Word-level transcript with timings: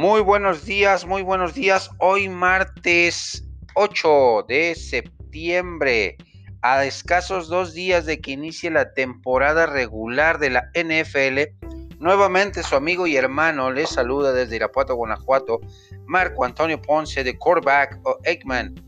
Muy 0.00 0.22
buenos 0.22 0.64
días, 0.64 1.04
muy 1.04 1.20
buenos 1.20 1.52
días. 1.52 1.90
Hoy 1.98 2.30
martes 2.30 3.44
8 3.74 4.46
de 4.48 4.74
septiembre, 4.74 6.16
a 6.62 6.86
escasos 6.86 7.48
dos 7.48 7.74
días 7.74 8.06
de 8.06 8.18
que 8.18 8.30
inicie 8.30 8.70
la 8.70 8.94
temporada 8.94 9.66
regular 9.66 10.38
de 10.38 10.48
la 10.48 10.70
NFL, 10.72 11.54
nuevamente 11.98 12.62
su 12.62 12.76
amigo 12.76 13.06
y 13.06 13.16
hermano 13.16 13.70
les 13.70 13.90
saluda 13.90 14.32
desde 14.32 14.56
Irapuato, 14.56 14.94
Guanajuato, 14.94 15.60
Marco 16.06 16.46
Antonio 16.46 16.80
Ponce 16.80 17.22
de 17.22 17.36
Coreback 17.36 17.98
o 18.04 18.16
Eggman, 18.24 18.82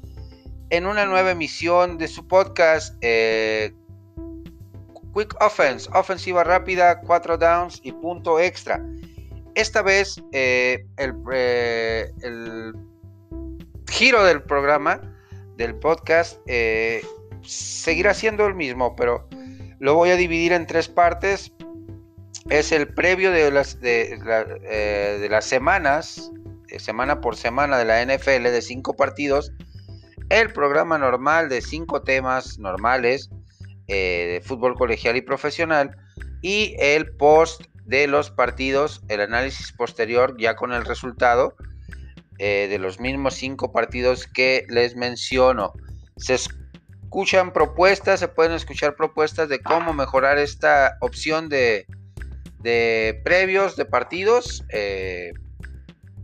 en 0.71 0.87
una 0.87 1.05
nueva 1.05 1.33
emisión 1.33 1.99
de 1.99 2.09
su 2.09 2.27
podcast 2.27 2.97
eh, 3.03 3.75
Quick 5.15 5.37
Offense, 5.43 5.91
ofensiva 5.93 6.43
rápida, 6.43 7.03
cuatro 7.03 7.37
downs 7.37 7.81
y 7.83 7.93
punto 7.93 8.41
extra. 8.41 8.83
Esta 9.55 9.83
vez 9.83 10.23
eh, 10.33 10.87
eh, 10.97 12.13
el, 12.23 12.75
giro 13.89 14.25
del 14.25 14.43
programa, 14.43 15.01
del 15.57 15.75
podcast, 15.75 16.41
eh, 16.47 17.05
seguirá 17.43 18.15
siendo 18.15 18.47
el 18.47 18.55
mismo, 18.55 18.97
pero 18.97 19.29
lo 19.79 19.95
voy 19.95 20.11
a 20.11 20.17
dividir 20.17 20.53
en 20.53 20.67
tres 20.67 20.89
partes. 20.89 21.53
Es 22.49 22.73
el 22.73 22.89
previo 22.95 23.31
de 23.31 23.51
las, 23.51 23.79
de, 23.81 24.17
de 25.21 25.29
las 25.29 25.45
semanas, 25.45 26.33
semana 26.79 27.21
por 27.21 27.37
semana 27.37 27.77
de 27.79 27.85
la 27.85 28.03
NFL 28.05 28.45
de 28.45 28.63
cinco 28.63 28.95
partidos. 28.95 29.53
El 30.31 30.51
programa 30.53 30.97
normal 30.97 31.51
de 31.51 31.61
cinco 31.61 32.03
temas 32.03 32.59
normales 32.59 33.29
de 33.87 34.41
fútbol 34.45 34.75
colegial 34.75 35.17
y 35.17 35.21
profesional. 35.21 35.95
Y 36.41 36.75
el 36.79 37.15
post 37.17 37.63
de 37.93 38.07
los 38.07 38.31
partidos, 38.31 39.03
el 39.09 39.21
análisis 39.21 39.71
posterior 39.71 40.35
ya 40.39 40.57
con 40.57 40.73
el 40.73 40.87
resultado 40.87 41.55
eh, 42.39 42.67
de 42.71 42.79
los 42.79 42.99
mismos 42.99 43.35
cinco 43.35 43.71
partidos 43.71 44.27
que 44.27 44.65
les 44.71 44.97
menciono. 44.97 45.75
Se 46.17 46.37
escuchan 46.37 47.53
propuestas, 47.53 48.19
se 48.19 48.29
pueden 48.29 48.53
escuchar 48.53 48.97
propuestas 48.97 49.51
de 49.51 49.61
cómo 49.61 49.93
mejorar 49.93 50.39
esta 50.39 50.97
opción 51.03 51.51
de, 51.51 51.85
de 52.61 53.21
previos 53.25 53.77
de 53.77 53.85
partidos. 53.85 54.65
Eh, 54.71 55.35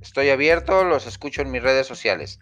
estoy 0.00 0.30
abierto, 0.30 0.84
los 0.84 1.06
escucho 1.06 1.42
en 1.42 1.50
mis 1.50 1.62
redes 1.62 1.86
sociales. 1.86 2.38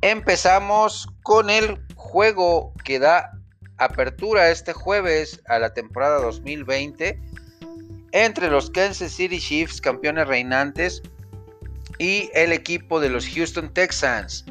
Empezamos 0.00 1.08
con 1.24 1.50
el 1.50 1.84
juego 1.96 2.72
que 2.84 3.00
da 3.00 3.32
apertura 3.78 4.52
este 4.52 4.72
jueves 4.72 5.42
a 5.48 5.58
la 5.58 5.74
temporada 5.74 6.20
2020 6.20 7.31
entre 8.12 8.50
los 8.50 8.70
Kansas 8.70 9.12
City 9.12 9.38
Chiefs, 9.38 9.80
campeones 9.80 10.28
reinantes, 10.28 11.02
y 11.98 12.30
el 12.34 12.52
equipo 12.52 13.00
de 13.00 13.08
los 13.08 13.26
Houston 13.28 13.72
Texans, 13.72 14.44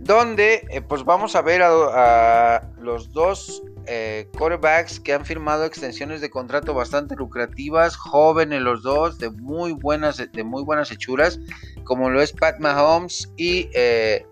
donde 0.00 0.66
eh, 0.70 0.80
pues 0.80 1.04
vamos 1.04 1.34
a 1.34 1.42
ver 1.42 1.62
a, 1.62 2.62
los 2.80 3.12
dos 3.12 3.62
eh, 3.86 4.28
quarterbacks 4.36 5.00
que 5.00 5.12
han 5.12 5.24
firmado 5.24 5.64
extensiones 5.64 6.20
de 6.20 6.30
contrato 6.30 6.72
bastante 6.72 7.16
lucrativas, 7.16 7.96
jóvenes 7.96 8.60
los 8.62 8.82
dos, 8.82 9.18
de 9.18 9.30
muy 9.30 9.72
buenas, 9.72 10.18
de 10.18 10.44
muy 10.44 10.62
buenas 10.62 10.90
hechuras, 10.92 11.40
como 11.84 12.10
lo 12.10 12.22
es 12.22 12.32
Pat 12.32 12.58
Mahomes 12.60 13.28
y 13.36 13.68
eh, 13.74 14.24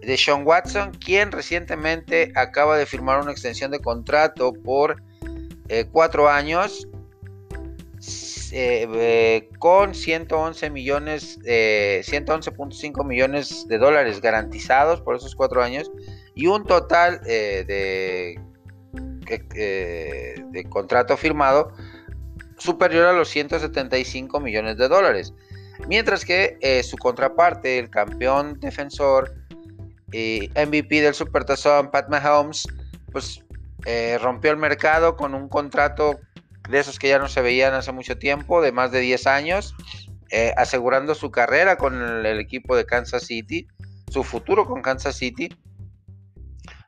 de 0.00 0.16
Sean 0.16 0.46
Watson, 0.46 0.92
quien 0.92 1.32
recientemente 1.32 2.32
acaba 2.36 2.76
de 2.76 2.86
firmar 2.86 3.20
una 3.20 3.32
extensión 3.32 3.70
de 3.70 3.80
contrato 3.80 4.52
por 4.52 5.02
cuatro 5.90 6.28
años 6.28 6.86
eh, 8.56 8.86
eh, 8.88 9.48
con 9.58 9.96
111 9.96 10.70
millones, 10.70 11.40
111.5 11.40 13.00
eh, 13.02 13.04
millones 13.04 13.66
de 13.66 13.78
dólares 13.78 14.20
garantizados 14.20 15.00
por 15.00 15.16
esos 15.16 15.34
cuatro 15.34 15.60
años 15.60 15.90
y 16.36 16.46
un 16.46 16.62
total 16.62 17.20
de, 17.24 18.38
contrato 20.68 21.16
firmado 21.16 21.72
superior 22.56 23.06
a 23.06 23.12
los 23.12 23.28
175 23.30 24.38
millones 24.38 24.76
de 24.76 24.86
dólares. 24.86 25.34
Mientras 25.88 26.24
que 26.24 26.80
su 26.88 26.96
contraparte, 26.96 27.80
el 27.80 27.90
campeón 27.90 28.60
defensor 28.60 29.34
y 30.12 30.48
MVP 30.50 31.00
del 31.00 31.14
Supertazón, 31.14 31.90
Pat 31.90 32.08
Mahomes, 32.08 32.68
pues 33.10 33.42
rompió 34.20 34.52
el 34.52 34.58
mercado 34.58 35.16
con 35.16 35.34
un 35.34 35.48
contrato 35.48 36.20
de 36.68 36.78
esos 36.78 36.98
que 36.98 37.08
ya 37.08 37.18
no 37.18 37.28
se 37.28 37.42
veían 37.42 37.74
hace 37.74 37.92
mucho 37.92 38.18
tiempo, 38.18 38.60
de 38.60 38.72
más 38.72 38.90
de 38.90 39.00
10 39.00 39.26
años, 39.26 39.74
eh, 40.30 40.52
asegurando 40.56 41.14
su 41.14 41.30
carrera 41.30 41.76
con 41.76 42.02
el, 42.02 42.40
equipo 42.40 42.76
de 42.76 42.86
Kansas 42.86 43.24
City, 43.24 43.66
su 44.10 44.24
futuro 44.24 44.66
con 44.66 44.82
Kansas 44.82 45.16
City, 45.16 45.48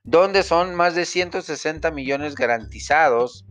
donde 0.04 0.42
son 0.42 0.75
más 0.75 0.94
de 0.94 1.04
160 1.04 1.91
millones 1.91 2.34
garantizados 2.34 3.44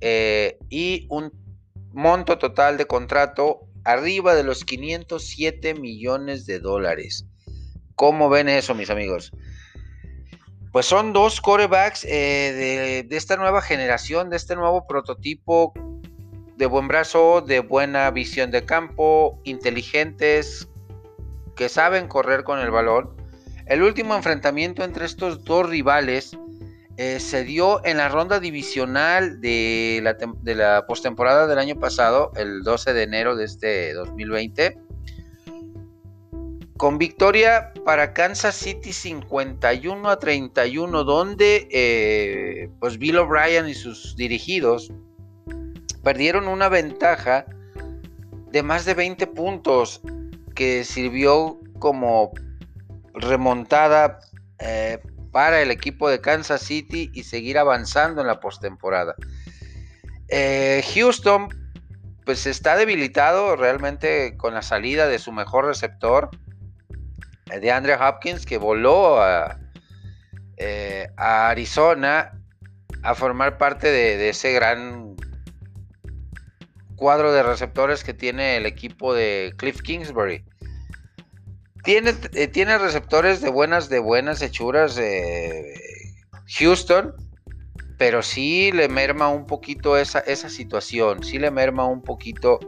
eh, 0.00 0.58
y 0.68 1.06
un 1.10 1.32
monto 1.92 2.38
total 2.38 2.76
de 2.76 2.86
contrato 2.86 3.60
arriba 3.84 4.34
de 4.34 4.42
los 4.42 4.64
507 4.64 5.74
millones 5.74 6.44
de 6.46 6.58
dólares. 6.58 7.26
¿Cómo 7.94 8.28
ven 8.28 8.48
eso, 8.48 8.74
mis 8.74 8.90
amigos? 8.90 9.32
Pues 10.76 10.84
son 10.84 11.14
dos 11.14 11.40
corebacks 11.40 12.04
eh, 12.04 13.02
de, 13.08 13.16
esta 13.16 13.38
nueva 13.38 13.62
generación, 13.62 14.28
de 14.28 14.36
este 14.36 14.56
nuevo 14.56 14.86
prototipo 14.86 15.72
de 16.58 16.66
buen 16.66 16.86
brazo, 16.86 17.40
de 17.40 17.60
buena 17.60 18.10
visión 18.10 18.50
de 18.50 18.62
campo, 18.66 19.40
inteligentes, 19.44 20.68
que 21.56 21.70
saben 21.70 22.08
correr 22.08 22.44
con 22.44 22.58
el 22.58 22.70
balón. 22.70 23.08
El 23.64 23.82
último 23.84 24.16
enfrentamiento 24.16 24.84
entre 24.84 25.06
estos 25.06 25.44
dos 25.44 25.66
rivales 25.66 26.36
eh, 26.98 27.20
se 27.20 27.44
dio 27.44 27.82
en 27.86 27.96
la 27.96 28.10
ronda 28.10 28.38
divisional 28.38 29.40
de 29.40 30.00
la, 30.02 30.14
de 30.42 30.54
la 30.54 30.84
postemporada 30.86 31.46
del 31.46 31.58
año 31.58 31.76
pasado, 31.76 32.32
el 32.36 32.62
12 32.62 32.92
de 32.92 33.02
enero 33.02 33.34
de 33.34 33.46
este 33.46 33.94
2020 33.94 34.76
con 36.76 36.98
victoria 36.98 37.72
para 37.84 38.12
Kansas 38.12 38.54
City 38.54 38.92
51 38.92 40.08
a 40.08 40.18
31, 40.18 41.04
donde 41.04 41.68
eh, 41.70 42.70
pues 42.80 42.98
Bill 42.98 43.18
O'Brien 43.18 43.68
y 43.68 43.74
sus 43.74 44.16
dirigidos 44.16 44.92
perdieron 46.02 46.48
una 46.48 46.68
ventaja 46.68 47.46
de 48.50 48.62
más 48.62 48.84
de 48.84 48.94
20 48.94 49.26
puntos 49.28 50.02
que 50.54 50.84
sirvió 50.84 51.60
como 51.78 52.32
remontada 53.14 54.18
eh, 54.58 54.98
para 55.32 55.60
el 55.62 55.70
equipo 55.70 56.08
de 56.08 56.20
Kansas 56.20 56.62
City 56.62 57.10
y 57.12 57.24
seguir 57.24 57.58
avanzando 57.58 58.20
en 58.20 58.26
la 58.26 58.40
postemporada. 58.40 59.14
Eh, 60.28 60.84
Houston 60.94 61.48
pues 62.24 62.46
está 62.46 62.76
debilitado 62.76 63.54
realmente 63.54 64.36
con 64.36 64.54
la 64.54 64.62
salida 64.62 65.06
de 65.06 65.18
su 65.18 65.30
mejor 65.32 65.66
receptor 65.66 66.30
de 67.46 67.70
Andrea 67.70 68.08
Hopkins 68.08 68.44
que 68.44 68.58
voló 68.58 69.18
eh, 70.56 71.08
a, 71.16 71.48
Arizona 71.48 72.32
a 73.02 73.14
formar 73.14 73.56
parte 73.56 73.88
de, 73.88 74.28
ese 74.28 74.52
gran 74.52 75.14
cuadro 76.96 77.32
de 77.32 77.42
receptores 77.42 78.02
que 78.02 78.14
tiene 78.14 78.56
el 78.56 78.66
equipo 78.66 79.14
de 79.14 79.54
Cliff 79.56 79.80
Kingsbury. 79.80 80.44
Tiene, 81.84 82.14
eh, 82.32 82.48
tiene 82.48 82.78
receptores 82.78 83.40
de 83.40 83.50
buenas, 83.50 83.88
de 83.88 84.00
buenas 84.00 84.42
hechuras 84.42 84.96
de 84.96 85.72
Houston, 86.58 87.14
pero 87.96 88.22
sí 88.22 88.72
le 88.72 88.88
merma 88.88 89.28
un 89.28 89.46
poquito 89.46 89.96
esa, 89.96 90.18
esa 90.20 90.50
situación, 90.50 91.22
sí 91.22 91.38
le 91.38 91.52
merma 91.52 91.86
un 91.86 92.02
poquito 92.02 92.58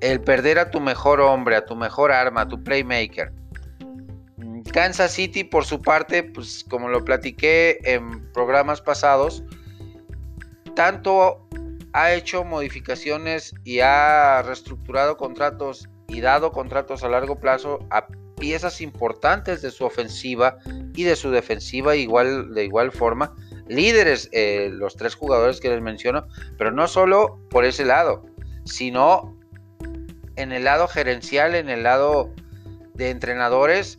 el 0.00 0.22
perder 0.22 0.58
a 0.58 0.70
tu 0.70 0.80
mejor 0.80 1.20
hombre, 1.20 1.56
a 1.56 1.66
tu 1.66 1.76
mejor 1.76 2.10
arma, 2.10 2.42
a 2.42 2.48
tu 2.48 2.62
playmaker. 2.62 3.32
Kansas 4.68 5.12
City, 5.12 5.44
por 5.44 5.64
su 5.64 5.82
parte, 5.82 6.22
pues 6.22 6.64
como 6.68 6.88
lo 6.88 7.04
platiqué 7.04 7.78
en 7.84 8.30
programas 8.32 8.80
pasados, 8.80 9.42
tanto 10.74 11.48
ha 11.92 12.12
hecho 12.12 12.44
modificaciones 12.44 13.54
y 13.64 13.80
ha 13.80 14.42
reestructurado 14.42 15.16
contratos 15.16 15.88
y 16.06 16.20
dado 16.20 16.52
contratos 16.52 17.02
a 17.02 17.08
largo 17.08 17.38
plazo 17.40 17.80
a 17.90 18.06
piezas 18.38 18.80
importantes 18.80 19.62
de 19.62 19.70
su 19.70 19.84
ofensiva 19.84 20.58
y 20.94 21.04
de 21.04 21.16
su 21.16 21.30
defensiva 21.30 21.96
igual, 21.96 22.54
de 22.54 22.64
igual 22.64 22.92
forma. 22.92 23.34
Líderes, 23.68 24.28
eh, 24.32 24.70
los 24.72 24.96
tres 24.96 25.14
jugadores 25.14 25.60
que 25.60 25.68
les 25.68 25.82
menciono, 25.82 26.26
pero 26.56 26.70
no 26.70 26.88
solo 26.88 27.38
por 27.50 27.64
ese 27.64 27.84
lado, 27.84 28.24
sino 28.64 29.36
en 30.36 30.52
el 30.52 30.64
lado 30.64 30.88
gerencial, 30.88 31.54
en 31.54 31.68
el 31.68 31.82
lado 31.82 32.32
de 32.94 33.10
entrenadores 33.10 33.98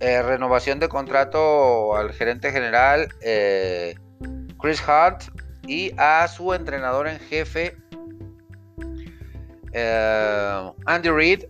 eh, 0.00 0.22
renovación 0.22 0.80
de 0.80 0.88
contrato 0.88 1.96
al 1.96 2.12
gerente 2.12 2.50
general 2.50 3.08
eh, 3.22 3.94
Chris 4.60 4.82
Hart 4.86 5.22
y 5.66 5.92
a 5.96 6.26
su 6.26 6.52
entrenador 6.52 7.06
en 7.06 7.20
jefe 7.20 7.76
eh, 9.72 10.72
Andy 10.86 11.10
Reid, 11.10 11.44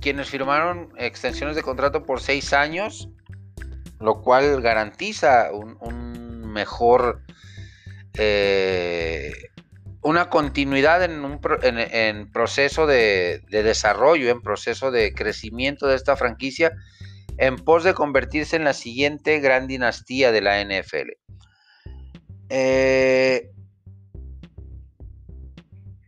quienes 0.00 0.28
firmaron 0.28 0.92
extensiones 0.98 1.56
de 1.56 1.62
contrato 1.62 2.04
por 2.04 2.20
seis 2.20 2.52
años, 2.52 3.08
lo 4.00 4.20
cual 4.20 4.60
garantiza 4.60 5.50
un, 5.52 6.52
mejor, 6.52 7.22
una 10.02 10.30
continuidad 10.30 11.04
en 11.04 11.24
un 11.24 12.30
proceso 12.32 12.86
de, 12.86 13.42
de, 13.48 13.62
desarrollo, 13.62 14.30
en 14.30 14.42
proceso 14.42 14.90
de 14.90 15.14
crecimiento 15.14 15.86
de 15.86 15.96
esta 15.96 16.16
franquicia, 16.16 16.72
en 17.38 17.56
pos 17.56 17.84
de 17.84 17.94
convertirse 17.94 18.56
en 18.56 18.64
la 18.64 18.74
siguiente 18.74 19.38
gran 19.38 19.66
dinastía 19.66 20.32
de 20.32 20.42
la 20.42 20.62
NFL. 20.62 21.12
Eh, 22.50 23.50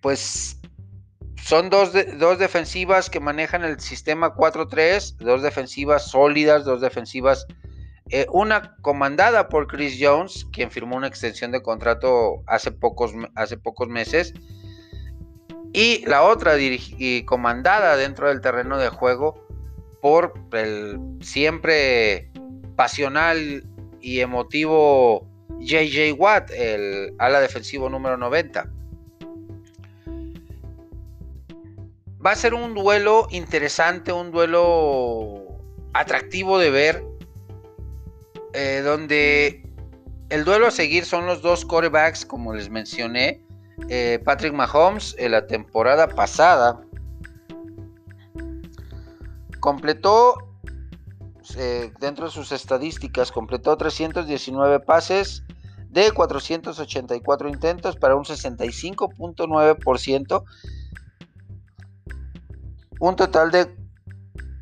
pues 0.02 0.58
son 1.36 1.70
dos, 1.70 1.92
dos, 2.18 2.38
defensivas 2.38 3.08
que 3.08 3.20
manejan 3.20 3.64
el 3.64 3.78
sistema 3.80 4.34
4-3, 4.34 5.16
dos 5.18 5.42
defensivas 5.42 6.10
sólidas, 6.10 6.64
dos 6.64 6.80
defensivas, 6.80 7.46
eh, 8.10 8.26
una 8.32 8.76
comandada 8.82 9.48
por 9.48 9.68
Chris 9.68 9.98
Jones, 10.00 10.46
quien 10.52 10.70
firmó 10.70 10.96
una 10.96 11.06
extensión 11.06 11.52
de 11.52 11.62
contrato 11.62 12.42
hace 12.46 12.72
pocos, 12.72 13.12
hace 13.36 13.56
pocos 13.56 13.88
meses, 13.88 14.34
y 15.72 16.04
la 16.06 16.22
otra 16.22 16.58
y 16.58 17.24
comandada 17.24 17.96
dentro 17.96 18.28
del 18.28 18.40
terreno 18.40 18.78
de 18.78 18.88
juego 18.88 19.46
por 20.00 20.34
el 20.52 20.98
siempre 21.20 22.30
pasional 22.76 23.64
y 24.00 24.20
emotivo 24.20 25.26
JJ 25.60 26.12
Watt, 26.16 26.50
el 26.50 27.14
ala 27.18 27.40
defensivo 27.40 27.88
número 27.88 28.16
90. 28.16 28.70
Va 32.24 32.32
a 32.32 32.34
ser 32.34 32.54
un 32.54 32.74
duelo 32.74 33.26
interesante, 33.30 34.12
un 34.12 34.30
duelo 34.30 35.58
atractivo 35.92 36.58
de 36.58 36.70
ver, 36.70 37.04
eh, 38.52 38.82
donde 38.84 39.62
el 40.28 40.44
duelo 40.44 40.66
a 40.66 40.70
seguir 40.70 41.04
son 41.04 41.26
los 41.26 41.42
dos 41.42 41.64
corebacks, 41.64 42.24
como 42.24 42.54
les 42.54 42.70
mencioné. 42.70 43.42
Eh, 43.88 44.20
Patrick 44.24 44.52
Mahomes 44.52 45.16
en 45.18 45.32
la 45.32 45.46
temporada 45.46 46.08
pasada 46.08 46.80
completó, 49.60 50.34
eh, 51.56 51.92
dentro 52.00 52.26
de 52.26 52.30
sus 52.30 52.52
estadísticas, 52.52 53.32
completó 53.32 53.76
319 53.76 54.80
pases 54.80 55.42
de 55.90 56.10
484 56.12 57.48
intentos 57.48 57.96
para 57.96 58.14
un 58.16 58.24
65.9%, 58.24 60.44
un 63.00 63.16
total 63.16 63.50
de 63.50 63.74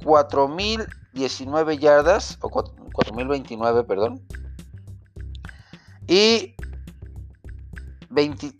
4.019 0.01 1.79
yardas, 1.79 2.39
o 2.41 2.49
4.029, 2.51 3.87
perdón, 3.87 4.27
y 6.07 6.55
20, 8.09 8.55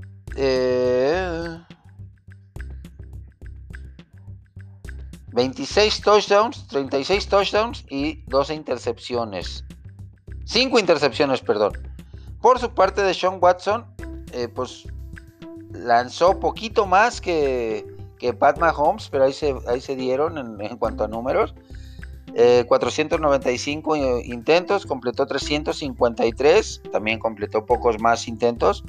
26 5.33 6.01
touchdowns, 6.01 6.67
36 6.69 7.29
touchdowns 7.29 7.85
y 7.89 8.23
12 8.27 8.55
intercepciones. 8.55 9.65
5 10.45 10.79
intercepciones, 10.79 11.41
perdón. 11.41 11.73
Por 12.41 12.59
su 12.59 12.73
parte 12.73 13.03
de 13.03 13.13
Sean 13.13 13.37
Watson, 13.41 13.85
eh, 14.33 14.49
pues 14.49 14.87
lanzó 15.73 16.41
poquito 16.41 16.87
más 16.87 17.21
que, 17.21 17.85
Pat 18.39 18.59
Mahomes, 18.59 19.11
pero 19.11 19.25
ahí 19.25 19.33
se, 19.33 19.55
ahí 19.69 19.81
se 19.81 19.97
dieron 19.97 20.61
en, 20.61 20.77
cuanto 20.79 21.05
a 21.05 21.09
números. 21.09 21.55
495 22.69 23.97
eh, 23.97 24.23
intentos, 24.27 24.85
completó 24.87 25.27
353, 25.27 26.83
también 26.93 27.19
completó 27.19 27.67
pocos 27.67 28.01
más 28.01 28.29
intentos, 28.29 28.85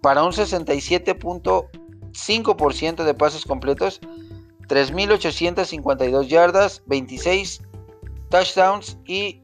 para 0.00 0.22
un 0.22 0.30
67.5% 0.32 3.04
de 3.04 3.14
pases 3.14 3.44
completos 3.44 4.00
3.852 4.70 6.28
yardas, 6.28 6.80
26 6.86 7.60
touchdowns 8.30 8.96
y 9.04 9.40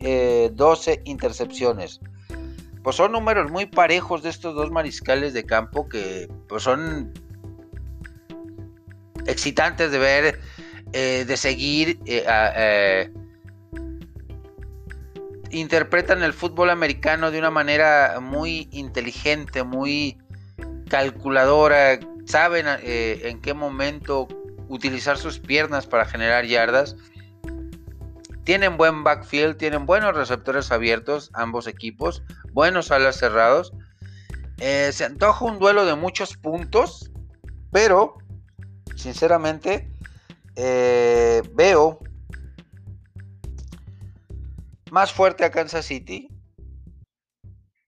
12 0.52 0.92
eh, 0.92 1.02
intercepciones. 1.04 2.00
Pues 2.84 2.94
son 2.94 3.10
números 3.10 3.50
muy 3.50 3.66
parejos 3.66 4.22
de 4.22 4.30
estos 4.30 4.54
dos 4.54 4.70
mariscales 4.70 5.34
de 5.34 5.44
campo 5.44 5.88
que 5.88 6.28
pues 6.48 6.62
son 6.62 7.12
excitantes 9.26 9.90
de 9.90 9.98
ver, 9.98 10.40
eh, 10.92 11.24
de 11.26 11.36
seguir. 11.36 11.98
Eh, 12.06 13.10
interpretan 15.50 16.22
el 16.22 16.32
fútbol 16.32 16.70
americano 16.70 17.32
de 17.32 17.40
una 17.40 17.50
manera 17.50 18.20
muy 18.20 18.68
inteligente, 18.70 19.64
muy 19.64 20.18
calculadora. 20.88 21.98
Saben 22.26 22.66
en 22.84 23.40
qué 23.40 23.54
momento 23.54 24.28
utilizar 24.68 25.18
sus 25.18 25.38
piernas 25.38 25.86
para 25.86 26.04
generar 26.04 26.44
yardas. 26.44 26.96
Tienen 28.44 28.76
buen 28.76 29.02
backfield, 29.02 29.56
tienen 29.56 29.86
buenos 29.86 30.14
receptores 30.14 30.70
abiertos, 30.70 31.30
ambos 31.34 31.66
equipos, 31.66 32.22
buenos 32.52 32.90
alas 32.90 33.16
cerrados. 33.16 33.72
Eh, 34.58 34.90
se 34.92 35.04
antoja 35.04 35.44
un 35.44 35.58
duelo 35.58 35.84
de 35.84 35.96
muchos 35.96 36.36
puntos, 36.36 37.10
pero 37.72 38.16
sinceramente 38.94 39.90
eh, 40.54 41.42
veo 41.54 41.98
más 44.90 45.12
fuerte 45.12 45.44
a 45.44 45.50
Kansas 45.50 45.84
City. 45.86 46.28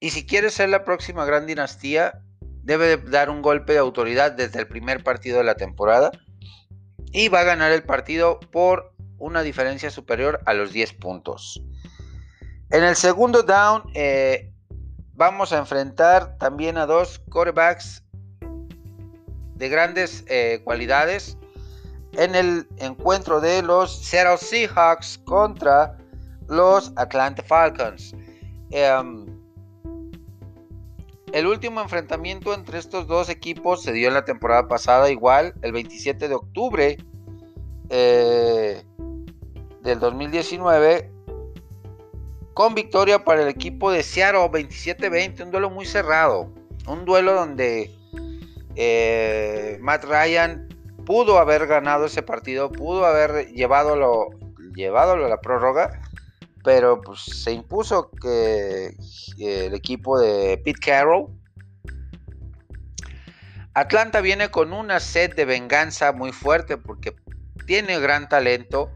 Y 0.01 0.11
si 0.11 0.27
quiere 0.27 0.51
ser 0.51 0.69
la 0.69 0.85
próxima 0.85 1.25
gran 1.25 1.47
dinastía, 1.47 2.23
debe 2.63 2.97
dar 2.99 3.31
un 3.31 3.43
golpe 3.43 3.73
de 3.73 3.79
autoridad 3.79 4.33
desde 4.33 4.59
el 4.59 4.69
primer 4.69 5.03
partido 5.03 5.39
de 5.39 5.45
la 5.45 5.55
temporada 5.55 6.11
y 7.13 7.29
va 7.29 7.41
a 7.41 7.45
ganar 7.45 7.73
el 7.73 7.83
partido 7.83 8.41
por 8.53 8.93
una 9.19 9.43
diferencia 9.43 9.91
superior 9.91 10.41
a 10.47 10.55
los 10.55 10.73
10 10.73 10.95
puntos. 10.95 11.63
En 12.71 12.85
el 12.85 12.97
segundo 12.97 13.43
down 13.43 13.83
eh, 13.95 14.53
vamos 15.15 15.53
a 15.53 15.59
enfrentar 15.59 16.37
también 16.39 16.77
a 16.77 16.87
dos 16.87 17.19
quarterbacks 17.31 18.05
de 19.55 19.69
grandes 19.69 20.25
eh, 20.29 20.61
cualidades 20.65 21.37
en 22.13 22.35
el 22.35 22.67
encuentro 22.79 23.41
de 23.41 23.63
los 23.63 23.97
Seattle 24.05 24.39
Seahawks 24.39 25.19
contra 25.25 25.97
los 26.49 26.93
Atlanta 26.97 27.43
Falcons. 27.43 28.15
Em, 28.71 29.27
el 31.33 31.47
último 31.47 31.81
enfrentamiento 31.81 32.55
entre 32.55 32.79
estos 32.79 33.07
dos 33.07 33.29
equipos 33.29 33.83
se 33.83 33.93
dio 33.93 34.09
en 34.09 34.15
la 34.15 34.25
temporada 34.25 34.69
pasada, 34.69 35.11
igual, 35.11 35.55
el 35.63 35.73
27 35.73 36.29
de 36.29 36.35
octubre 36.35 36.99
eh, 37.91 38.83
del 39.83 40.01
2019, 40.01 41.11
con 42.55 42.75
victoria 42.75 43.25
para 43.25 43.43
el 43.43 43.49
equipo 43.49 43.91
de 43.91 44.03
Seattle 44.03 44.51
27-20, 44.51 45.45
un 45.45 45.51
duelo 45.51 45.71
muy 45.71 45.87
cerrado, 45.87 46.53
un 46.87 47.05
duelo 47.05 47.35
donde 47.35 47.91
eh, 48.75 49.79
Matt 49.81 50.05
Ryan 50.05 50.69
pudo 51.05 51.39
haber 51.39 51.67
ganado 51.67 52.07
ese 52.07 52.23
partido, 52.23 52.71
pudo 52.71 53.07
haber 53.07 53.49
llevado 53.53 53.95
a 53.95 55.17
la 55.29 55.41
prórroga, 55.41 56.01
pero 56.65 57.01
pues, 57.01 57.21
se 57.21 57.53
impuso 57.53 58.11
que 58.11 58.97
el 59.39 59.75
equipo 59.75 60.19
de 60.19 60.61
Pete 60.65 60.81
Carroll. 60.81 61.29
Atlanta 63.75 64.21
viene 64.21 64.51
con 64.51 64.73
una 64.73 64.99
sed 64.99 65.35
de 65.35 65.45
venganza 65.45 66.13
muy 66.13 66.33
fuerte 66.33 66.77
porque 66.77 67.15
tiene 67.67 68.01
gran 68.01 68.29
talento. 68.29 68.91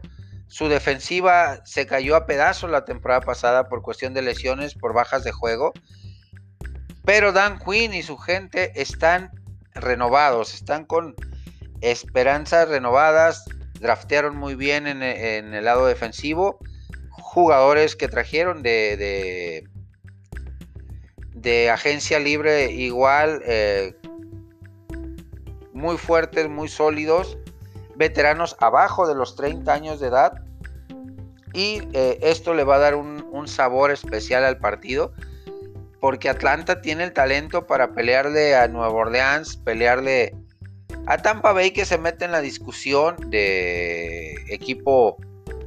Su 0.47 0.67
defensiva 0.67 1.61
se 1.65 1.87
cayó 1.87 2.15
a 2.15 2.25
pedazos 2.25 2.69
la 2.69 2.85
temporada 2.85 3.21
pasada 3.21 3.69
por 3.69 3.81
cuestión 3.81 4.13
de 4.13 4.21
lesiones, 4.21 4.75
por 4.75 4.93
bajas 4.93 5.23
de 5.23 5.31
juego. 5.31 5.73
Pero 7.05 7.31
Dan 7.31 7.59
Quinn 7.59 7.93
y 7.93 8.03
su 8.03 8.17
gente 8.17 8.71
están 8.79 9.31
renovados, 9.73 10.53
están 10.53 10.85
con 10.85 11.15
esperanzas 11.81 12.69
renovadas, 12.69 13.45
draftearon 13.79 14.37
muy 14.37 14.55
bien 14.55 14.87
en, 14.87 15.01
el 15.01 15.65
lado 15.65 15.85
defensivo 15.85 16.59
jugadores 17.33 17.95
que 17.95 18.07
trajeron 18.07 18.61
de, 18.61 19.65
de, 21.33 21.69
agencia 21.71 22.19
libre 22.19 22.71
igual, 22.71 23.41
eh, 23.47 23.95
muy 25.73 25.97
fuertes, 25.97 26.47
muy 26.47 26.67
sólidos, 26.67 27.39
veteranos 27.95 28.55
abajo 28.59 29.07
de 29.07 29.15
los 29.15 29.35
30 29.35 29.73
años 29.73 29.99
de 29.99 30.09
edad. 30.09 30.43
Y 31.53 31.81
eh, 31.93 32.19
esto 32.21 32.53
le 32.53 32.63
va 32.63 32.75
a 32.75 32.79
dar 32.79 32.95
un, 32.95 33.27
un 33.31 33.47
sabor 33.47 33.89
especial 33.89 34.43
al 34.43 34.59
partido 34.59 35.11
porque 35.99 36.29
Atlanta 36.29 36.81
tiene 36.81 37.03
el 37.05 37.13
talento 37.13 37.65
para 37.65 37.93
pelearle 37.93 38.55
a 38.55 38.67
Nueva 38.67 38.93
Orleans, 38.93 39.57
pelearle 39.57 40.35
A 41.07 41.17
Tampa 41.17 41.51
Bay 41.51 41.71
que 41.71 41.85
se 41.85 41.97
mete 41.97 42.25
en 42.25 42.31
la 42.31 42.41
discusión 42.41 43.15
de 43.29 44.33
equipo 44.49 45.17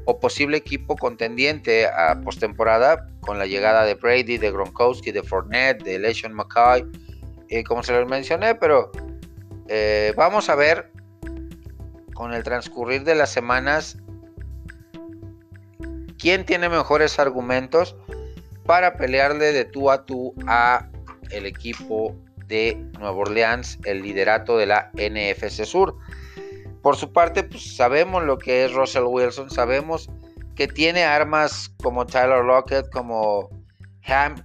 o 0.06 0.18
posible 0.18 0.56
equipo 0.56 0.96
contendiente 0.96 1.86
a 1.86 2.20
postemporada 2.22 3.08
con 3.20 3.38
la 3.38 3.46
llegada 3.46 3.84
de 3.84 3.94
Brady, 3.94 4.38
de 4.38 4.50
Gronkowski, 4.50 5.12
de 5.12 5.22
Fournette, 5.22 5.82
de 5.82 5.98
LeSean 5.98 6.32
McCoy, 6.32 6.86
eh, 7.48 7.64
como 7.64 7.82
se 7.82 7.92
los 7.92 8.08
mencioné, 8.08 8.54
pero 8.54 8.90
eh, 9.68 10.14
vamos 10.16 10.48
a 10.48 10.54
ver 10.54 10.90
con 12.14 12.32
el 12.32 12.44
transcurrir 12.44 13.02
de 13.02 13.16
las 13.16 13.30
semanas 13.30 13.98
quién 16.18 16.46
tiene 16.46 16.68
mejores 16.68 17.18
argumentos 17.18 17.96
para 18.64 18.96
pelearle 18.96 19.52
de 19.52 19.64
tú 19.64 19.90
a 19.90 20.06
tú 20.06 20.34
a 20.46 20.88
el 21.30 21.46
equipo 21.46 22.16
de 22.46 22.80
Nueva 22.98 23.16
Orleans, 23.16 23.78
el 23.84 24.02
liderato 24.02 24.56
de 24.56 24.66
la 24.66 24.90
NFC 24.94 25.64
Sur. 25.64 25.96
Por 26.87 26.95
su 26.95 27.12
parte, 27.12 27.43
pues 27.43 27.75
sabemos 27.75 28.23
lo 28.23 28.38
que 28.38 28.64
es 28.64 28.73
Russell 28.73 29.07
Wilson, 29.09 29.50
sabemos 29.50 30.09
que 30.55 30.69
tiene 30.69 31.02
armas 31.02 31.75
como 31.83 32.07
Tyler 32.07 32.45
Lockett, 32.45 32.88
como 32.90 33.50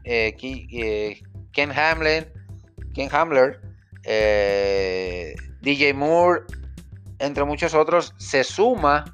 eh, 0.06 0.36
eh, 0.42 1.22
Ken 1.54 1.72
Hamlin, 1.72 2.26
Ken 2.96 3.10
Hamler, 3.12 3.62
eh, 4.06 5.36
DJ 5.62 5.94
Moore, 5.94 6.42
entre 7.20 7.44
muchos 7.44 7.76
otros, 7.76 8.16
se 8.18 8.44
suma 8.44 9.06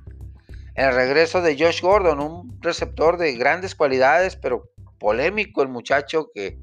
el 0.75 0.96
regreso 0.96 1.41
de 1.41 1.57
Josh 1.60 1.81
Gordon, 1.81 2.22
un 2.22 2.57
receptor 2.62 3.17
de 3.17 3.36
grandes 3.36 3.75
cualidades, 3.75 4.38
pero 4.38 4.72
polémico 5.00 5.62
el 5.62 5.67
muchacho 5.67 6.29
que 6.34 6.57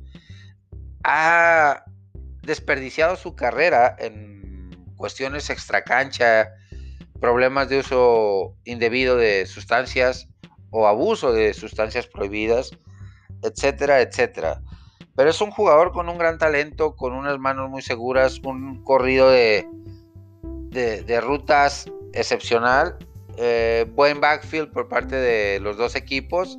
ha 1.02 1.84
desperdiciado 2.40 3.16
su 3.16 3.36
carrera 3.36 3.94
en 3.98 4.34
cuestiones 5.04 5.50
extracancha, 5.50 6.54
problemas 7.20 7.68
de 7.68 7.80
uso 7.80 8.56
indebido 8.64 9.18
de 9.18 9.44
sustancias 9.44 10.26
o 10.70 10.86
abuso 10.86 11.30
de 11.30 11.52
sustancias 11.52 12.06
prohibidas, 12.06 12.70
etcétera, 13.42 14.00
etcétera. 14.00 14.62
Pero 15.14 15.28
es 15.28 15.38
un 15.42 15.50
jugador 15.50 15.92
con 15.92 16.08
un 16.08 16.16
gran 16.16 16.38
talento, 16.38 16.96
con 16.96 17.12
unas 17.12 17.38
manos 17.38 17.68
muy 17.68 17.82
seguras, 17.82 18.40
un 18.44 18.82
corrido 18.82 19.28
de, 19.28 19.68
de, 20.70 21.20
rutas 21.20 21.84
excepcional, 22.14 22.96
eh, 23.36 23.84
buen 23.90 24.22
backfield 24.22 24.72
por 24.72 24.88
parte 24.88 25.16
de 25.16 25.60
los 25.60 25.76
dos 25.76 25.96
equipos. 25.96 26.58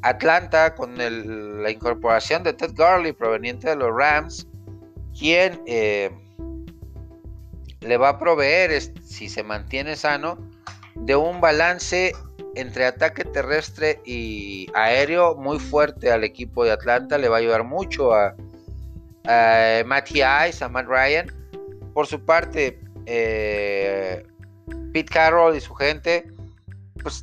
Atlanta 0.00 0.74
con 0.74 0.96
la 0.96 1.70
incorporación 1.70 2.42
de 2.42 2.54
Ted 2.54 2.72
Gurley 2.74 3.12
proveniente 3.12 3.68
de 3.68 3.76
los 3.76 3.94
Rams, 3.94 4.48
quien 5.12 5.60
eh, 5.66 6.10
le 7.80 7.96
va 7.96 8.10
a 8.10 8.18
proveer, 8.18 8.80
si 8.80 9.28
se 9.28 9.42
mantiene 9.42 9.96
sano, 9.96 10.38
de 10.94 11.16
un 11.16 11.40
balance 11.40 12.12
entre 12.54 12.86
ataque 12.86 13.24
terrestre 13.24 14.00
y 14.04 14.68
aéreo 14.74 15.36
muy 15.36 15.58
fuerte 15.58 16.10
al 16.10 16.24
equipo 16.24 16.64
de 16.64 16.72
Atlanta. 16.72 17.18
Le 17.18 17.28
va 17.28 17.36
a 17.36 17.40
ayudar 17.40 17.64
mucho 17.64 18.12
a, 18.12 18.34
a 19.26 19.82
Matty 19.86 20.20
Ice, 20.48 20.64
a 20.64 20.68
Matt 20.68 20.86
Ryan. 20.86 21.32
Por 21.94 22.06
su 22.06 22.24
parte, 22.24 22.80
eh, 23.06 24.24
Pete 24.92 25.12
Carroll 25.12 25.56
y 25.56 25.60
su 25.60 25.74
gente, 25.74 26.26
pues 27.02 27.22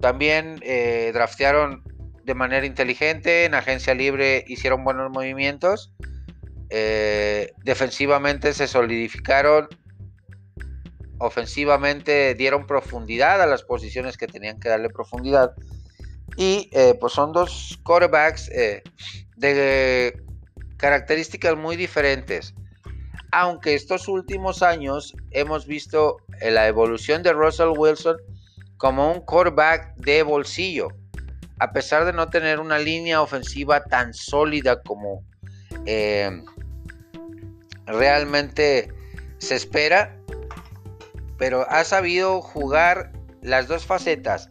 también 0.00 0.58
eh, 0.62 1.10
draftearon 1.14 1.82
de 2.24 2.34
manera 2.34 2.66
inteligente, 2.66 3.44
en 3.44 3.54
agencia 3.54 3.94
libre 3.94 4.44
hicieron 4.48 4.84
buenos 4.84 5.10
movimientos, 5.10 5.92
eh, 6.70 7.52
defensivamente 7.64 8.52
se 8.52 8.66
solidificaron 8.66 9.68
ofensivamente 11.18 12.34
dieron 12.34 12.66
profundidad 12.66 13.40
a 13.40 13.46
las 13.46 13.62
posiciones 13.62 14.16
que 14.16 14.26
tenían 14.26 14.60
que 14.60 14.68
darle 14.68 14.90
profundidad. 14.90 15.52
Y 16.36 16.68
eh, 16.72 16.94
pues 17.00 17.12
son 17.14 17.32
dos 17.32 17.78
quarterbacks 17.82 18.50
eh, 18.50 18.82
de 19.36 20.22
características 20.76 21.56
muy 21.56 21.76
diferentes. 21.76 22.54
Aunque 23.32 23.74
estos 23.74 24.08
últimos 24.08 24.62
años 24.62 25.14
hemos 25.30 25.66
visto 25.66 26.18
eh, 26.40 26.50
la 26.50 26.66
evolución 26.66 27.22
de 27.22 27.32
Russell 27.32 27.72
Wilson 27.76 28.16
como 28.76 29.10
un 29.10 29.20
quarterback 29.20 29.94
de 29.96 30.22
bolsillo. 30.22 30.88
A 31.58 31.72
pesar 31.72 32.04
de 32.04 32.12
no 32.12 32.28
tener 32.28 32.60
una 32.60 32.78
línea 32.78 33.22
ofensiva 33.22 33.82
tan 33.84 34.12
sólida 34.12 34.82
como 34.82 35.24
realmente 37.86 38.92
se 39.38 39.54
espera, 39.54 40.16
pero 41.38 41.66
ha 41.70 41.84
sabido 41.84 42.40
jugar 42.40 43.12
las 43.42 43.68
dos 43.68 43.86
facetas, 43.86 44.50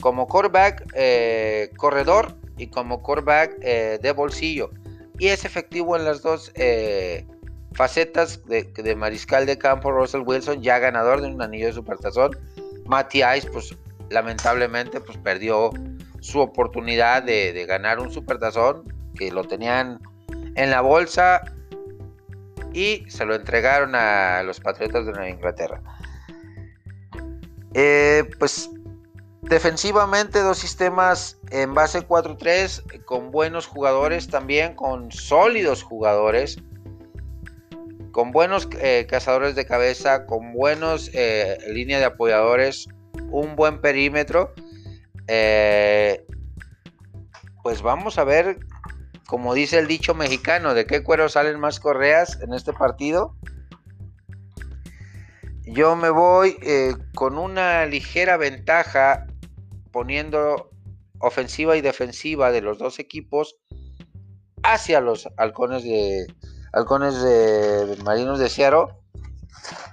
como 0.00 0.26
quarterback 0.26 0.84
eh, 0.94 1.70
corredor 1.76 2.36
y 2.56 2.68
como 2.68 3.02
quarterback 3.02 3.56
eh, 3.60 3.98
de 4.02 4.12
bolsillo. 4.12 4.70
Y 5.18 5.28
es 5.28 5.44
efectivo 5.44 5.96
en 5.96 6.04
las 6.04 6.22
dos 6.22 6.50
eh, 6.54 7.26
facetas 7.74 8.40
de, 8.46 8.96
mariscal 8.96 9.46
de 9.46 9.58
campo. 9.58 9.92
Russell 9.92 10.22
Wilson, 10.26 10.62
ya 10.62 10.78
ganador 10.78 11.20
de 11.20 11.28
un 11.28 11.40
anillo 11.40 11.66
de 11.66 11.72
supertazón. 11.74 12.36
Matty 12.86 13.22
Ice, 13.36 13.48
pues 13.50 13.76
lamentablemente, 14.10 15.00
pues 15.00 15.16
perdió 15.18 15.70
su 16.20 16.40
oportunidad 16.40 17.22
de, 17.22 17.52
de 17.52 17.66
ganar 17.66 18.00
un 18.00 18.10
supertazón 18.10 18.82
que 19.14 19.30
lo 19.30 19.44
tenían 19.44 20.00
en 20.56 20.70
la 20.70 20.80
bolsa 20.80 21.42
y 22.72 23.04
se 23.08 23.24
lo 23.24 23.34
entregaron 23.34 23.94
a 23.94 24.42
los 24.42 24.60
Patriotas 24.60 25.06
de 25.06 25.12
Nueva 25.12 25.28
Inglaterra. 25.28 25.80
Eh, 27.74 28.24
pues 28.38 28.70
defensivamente 29.42 30.40
dos 30.40 30.58
sistemas 30.58 31.38
en 31.50 31.74
base 31.74 32.06
4-3 32.06 33.04
con 33.04 33.30
buenos 33.30 33.66
jugadores 33.66 34.28
también, 34.28 34.74
con 34.74 35.10
sólidos 35.10 35.82
jugadores, 35.82 36.58
con 38.12 38.30
buenos 38.30 38.68
eh, 38.80 39.06
cazadores 39.08 39.54
de 39.54 39.64
cabeza, 39.64 40.26
con 40.26 40.52
buenos 40.52 41.10
eh, 41.14 41.58
línea 41.68 41.98
de 41.98 42.04
apoyadores, 42.04 42.88
un 43.30 43.56
buen 43.56 43.80
perímetro. 43.80 44.52
pues 47.62 47.80
vamos 47.82 48.18
a 48.18 48.24
ver, 48.24 48.58
como 49.26 49.54
dice 49.54 49.78
el 49.78 49.86
dicho 49.86 50.14
mexicano, 50.14 50.74
de 50.74 50.84
qué 50.84 51.02
cuero 51.02 51.28
salen 51.28 51.58
más 51.58 51.80
correas 51.80 52.38
en 52.42 52.52
este 52.52 52.72
partido. 52.72 53.34
Yo 55.72 55.96
me 55.96 56.10
voy 56.10 56.58
eh, 56.60 56.94
con 57.14 57.38
una 57.38 57.86
ligera 57.86 58.36
ventaja 58.36 59.26
poniendo 59.90 60.70
ofensiva 61.18 61.78
y 61.78 61.80
defensiva 61.80 62.52
de 62.52 62.60
los 62.60 62.76
dos 62.76 62.98
equipos 62.98 63.56
hacia 64.62 65.00
los 65.00 65.30
halcones 65.38 65.82
de 65.82 66.26
halcones 66.74 67.22
de 67.22 67.96
marinos 68.04 68.38
de 68.38 68.50
Seattle 68.50 68.94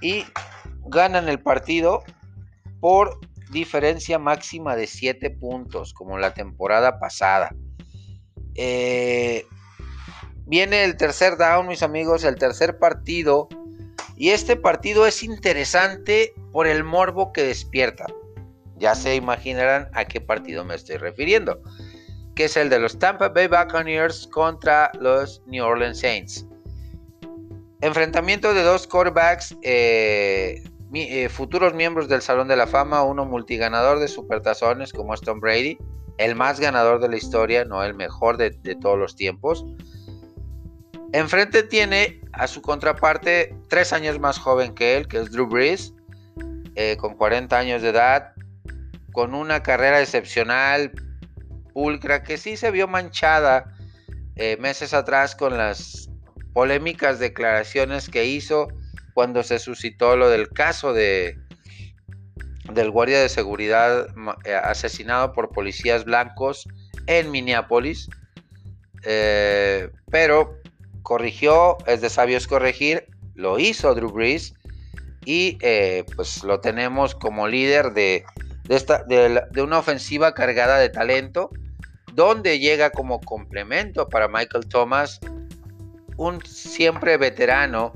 y 0.02 0.24
ganan 0.84 1.30
el 1.30 1.42
partido 1.42 2.02
por 2.80 3.18
diferencia 3.50 4.18
máxima 4.18 4.76
de 4.76 4.86
7 4.86 5.30
puntos 5.30 5.94
como 5.94 6.18
la 6.18 6.34
temporada 6.34 6.98
pasada. 6.98 7.54
Eh, 8.54 9.46
viene 10.44 10.84
el 10.84 10.98
tercer 10.98 11.38
down 11.38 11.68
mis 11.68 11.82
amigos 11.82 12.24
el 12.24 12.36
tercer 12.36 12.78
partido 12.78 13.48
y 14.20 14.32
este 14.32 14.54
partido 14.54 15.06
es 15.06 15.22
interesante 15.22 16.34
por 16.52 16.66
el 16.66 16.84
morbo 16.84 17.32
que 17.32 17.42
despierta. 17.42 18.04
Ya 18.76 18.94
se 18.94 19.14
imaginarán 19.16 19.88
a 19.94 20.04
qué 20.04 20.20
partido 20.20 20.62
me 20.62 20.74
estoy 20.74 20.98
refiriendo, 20.98 21.62
que 22.34 22.44
es 22.44 22.56
el 22.58 22.68
de 22.68 22.78
los 22.80 22.98
Tampa 22.98 23.30
Bay 23.30 23.46
Buccaneers 23.46 24.26
contra 24.26 24.90
los 25.00 25.42
New 25.46 25.64
Orleans 25.64 26.00
Saints. 26.00 26.46
Enfrentamiento 27.80 28.52
de 28.52 28.62
dos 28.62 28.86
quarterbacks, 28.86 29.56
eh, 29.62 30.64
eh, 30.92 31.28
futuros 31.30 31.72
miembros 31.72 32.06
del 32.06 32.20
Salón 32.20 32.46
de 32.46 32.56
la 32.56 32.66
Fama, 32.66 33.02
uno 33.02 33.24
multiganador 33.24 34.00
de 34.00 34.08
supertazones 34.08 34.92
como 34.92 35.14
es 35.14 35.22
Tom 35.22 35.40
Brady, 35.40 35.78
el 36.18 36.34
más 36.34 36.60
ganador 36.60 37.00
de 37.00 37.08
la 37.08 37.16
historia, 37.16 37.64
no 37.64 37.82
el 37.82 37.94
mejor 37.94 38.36
de 38.36 38.50
todos 38.82 38.98
los 38.98 39.16
tiempos 39.16 39.64
Enfrente 41.12 41.64
tiene 41.64 42.20
a 42.32 42.46
su 42.46 42.62
contraparte 42.62 43.56
tres 43.68 43.92
años 43.92 44.20
más 44.20 44.38
joven 44.38 44.74
que 44.74 44.96
él, 44.96 45.08
que 45.08 45.18
es 45.18 45.32
Drew 45.32 45.46
Brees, 45.46 45.92
eh, 46.76 46.96
con 46.98 47.16
40 47.16 47.58
años 47.58 47.82
de 47.82 47.88
edad, 47.88 48.32
con 49.12 49.34
una 49.34 49.60
carrera 49.62 50.00
excepcional, 50.00 50.92
pulcra, 51.74 52.22
que 52.22 52.36
sí 52.36 52.56
se 52.56 52.70
vio 52.70 52.86
manchada 52.86 53.74
eh, 54.36 54.56
meses 54.60 54.94
atrás 54.94 55.34
con 55.34 55.58
las 55.58 56.08
polémicas 56.52 57.18
declaraciones 57.18 58.08
que 58.08 58.26
hizo 58.26 58.68
cuando 59.12 59.42
se 59.42 59.58
suscitó 59.58 60.16
lo 60.16 60.28
del 60.30 60.48
caso 60.48 60.92
de 60.92 61.38
del 62.72 62.92
guardia 62.92 63.20
de 63.20 63.28
seguridad 63.28 64.06
eh, 64.44 64.54
asesinado 64.54 65.32
por 65.32 65.50
policías 65.50 66.04
blancos 66.04 66.68
en 67.08 67.32
Minneapolis. 67.32 68.08
pero 69.02 70.49
corrigió, 71.20 71.76
es 71.86 72.00
de 72.00 72.08
sabios 72.08 72.46
corregir, 72.46 73.06
lo 73.34 73.58
hizo 73.58 73.94
Drew 73.94 74.10
Brees 74.10 74.54
y 75.26 75.58
eh, 75.60 76.06
pues 76.16 76.42
lo 76.44 76.60
tenemos 76.60 77.14
como 77.14 77.46
líder 77.46 77.92
de, 77.92 78.24
esta, 78.70 79.04
de, 79.04 79.62
una 79.62 79.80
ofensiva 79.80 80.32
cargada 80.32 80.78
de 80.78 80.88
talento, 80.88 81.50
donde 82.14 82.58
llega 82.58 82.88
como 82.88 83.20
complemento 83.20 84.08
para 84.08 84.28
Michael 84.28 84.66
Thomas, 84.66 85.20
un 86.16 86.42
siempre 86.46 87.18
veterano 87.18 87.92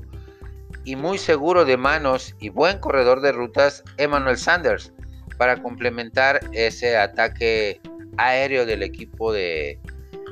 y 0.83 0.95
muy 0.95 1.17
seguro 1.17 1.65
de 1.65 1.77
manos 1.77 2.35
y 2.39 2.49
buen 2.49 2.77
corredor 2.77 3.21
de 3.21 3.31
rutas, 3.31 3.83
Emmanuel 3.97 4.37
Sanders, 4.37 4.93
para 5.39 5.59
complementar 5.63 6.41
ese 6.53 6.95
ataque 6.95 7.81
aéreo 8.17 8.67
del 8.67 8.83
equipo 8.83 9.33
de, 9.33 9.79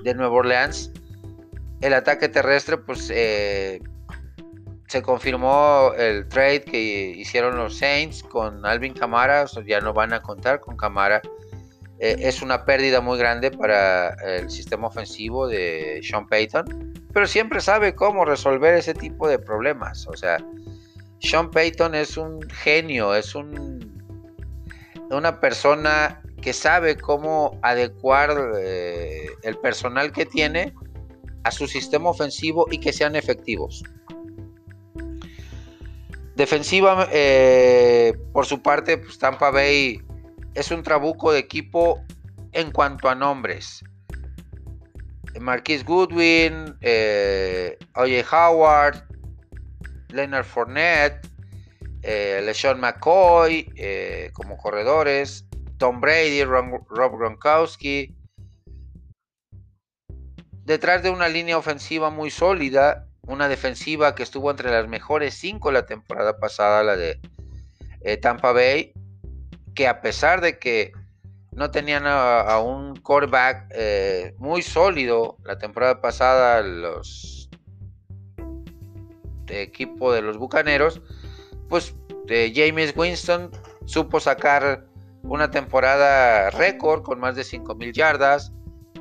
de 0.04 0.14
Nueva 0.14 0.36
Orleans. 0.36 0.92
El 1.84 1.94
ataque 1.94 2.30
terrestre, 2.30 2.78
pues 2.78 3.12
eh, 3.14 3.82
se 4.88 5.02
confirmó 5.02 5.92
el 5.98 6.26
trade 6.30 6.64
que 6.64 6.80
hicieron 7.18 7.58
los 7.58 7.78
Saints 7.78 8.24
con 8.24 8.66
Alvin 8.66 8.94
Kamara, 8.94 9.46
ya 9.68 9.82
no 9.82 9.92
van 9.92 10.14
a 10.14 10.22
contar 10.22 10.62
con 10.62 10.78
Kamara. 10.78 11.22
Eh, 12.00 12.16
es 12.20 12.42
una 12.42 12.64
pérdida 12.64 13.02
muy 13.02 13.20
grande 13.20 13.52
para 13.52 14.12
el 14.24 14.50
sistema 14.50 14.88
ofensivo 14.88 15.46
de 15.46 16.00
Sean 16.04 16.26
Payton, 16.26 17.04
pero 17.12 17.28
siempre 17.28 17.60
sabe 17.60 17.94
cómo 17.94 18.24
resolver 18.24 18.76
ese 18.76 18.94
tipo 18.94 19.28
de 19.28 19.38
problemas. 19.38 20.08
O 20.08 20.16
sea, 20.16 20.38
Sean 21.20 21.52
Payton 21.52 21.96
es 21.96 22.16
un 22.16 22.42
genio, 22.50 23.14
es 23.14 23.36
un, 23.36 24.02
una 25.12 25.38
persona 25.42 26.22
que 26.42 26.54
sabe 26.54 26.96
cómo 26.96 27.60
adecuar 27.62 28.38
eh, 28.58 29.28
el 29.42 29.58
personal 29.58 30.14
que 30.14 30.26
tiene 30.26 30.74
a 31.44 31.52
su 31.52 31.68
sistema 31.68 32.10
ofensivo 32.10 32.68
y 32.72 32.80
que 32.80 32.94
sean 32.94 33.16
efectivos. 33.16 33.84
Defensiva, 36.36 37.08
eh, 37.12 38.14
por 38.32 38.46
su 38.46 38.62
parte, 38.62 38.98
pues 38.98 39.20
Tampa 39.20 39.52
Bay 39.52 40.02
es 40.56 40.72
un 40.72 40.82
trabuco 40.84 41.32
de 41.32 41.40
equipo 41.40 42.02
en 42.54 42.72
cuanto 42.72 43.10
a 43.10 43.16
nombres. 43.16 43.84
Marquis 45.40 45.84
Goodwin, 45.84 46.76
eh, 46.82 47.78
Oye 47.96 48.24
Howard, 48.32 49.04
Leonard 50.10 50.46
Fournette, 50.46 51.28
eh, 52.04 52.42
LeSean 52.44 52.80
McCoy 52.80 53.72
eh, 53.76 54.30
como 54.34 54.58
corredores, 54.58 55.46
Tom 55.78 56.00
Brady, 56.00 56.44
Rob 56.44 57.18
Gronkowski. 57.18 58.16
Detrás 60.66 61.04
de 61.04 61.10
una 61.10 61.28
línea 61.28 61.58
ofensiva 61.58 62.10
muy 62.10 62.30
sólida 62.32 63.08
una 63.26 63.48
defensiva 63.48 64.16
que 64.16 64.24
estuvo 64.24 64.52
entre 64.52 64.70
las 64.72 64.88
mejores 64.88 65.34
cinco 65.36 65.72
la 65.72 65.86
temporada 65.86 66.40
pasada, 66.40 66.84
la 66.84 66.96
de 66.96 67.20
eh, 68.02 68.18
Tampa 68.18 68.52
Bay, 68.52 68.94
que 69.76 69.88
a 69.88 70.02
pesar 70.02 70.42
de 70.42 70.60
que 70.60 70.92
no 71.52 71.72
tenían 71.72 72.04
a, 72.06 72.60
un 72.60 72.96
quarterback 72.98 73.68
eh, 73.76 74.34
muy 74.40 74.62
sólido 74.62 75.38
la 75.44 75.58
temporada 75.58 76.02
pasada, 76.02 76.62
los 76.62 77.50
de 79.46 79.62
equipo 79.62 80.12
de 80.12 80.22
los 80.22 80.38
Bucaneros, 80.38 81.02
pues 81.70 81.96
de 82.26 82.52
James 82.54 82.94
Winston 82.96 83.52
supo 83.86 84.20
sacar 84.20 84.86
una 85.22 85.52
temporada 85.52 86.50
récord 86.50 87.04
con 87.04 87.20
más 87.20 87.36
de 87.36 87.44
5.000 87.44 87.94
yardas, 87.94 88.52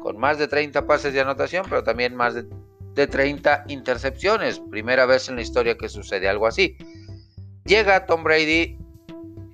con 0.03 0.19
más 0.19 0.39
de 0.39 0.49
30 0.49 0.87
pases 0.87 1.15
de 1.15 1.21
anotación, 1.21 1.65
pero 1.69 1.83
también 1.83 2.15
más 2.15 2.35
de 2.35 2.47
de 2.95 3.07
30 3.07 3.65
intercepciones. 3.69 4.61
Primera 4.71 5.07
vez 5.07 5.29
en 5.29 5.37
la 5.37 5.43
historia 5.43 5.77
que 5.77 5.89
sucede 5.89 6.29
algo 6.29 6.47
así. 6.47 6.77
Llega 7.65 8.07
Tom 8.07 8.25
Brady 8.25 8.79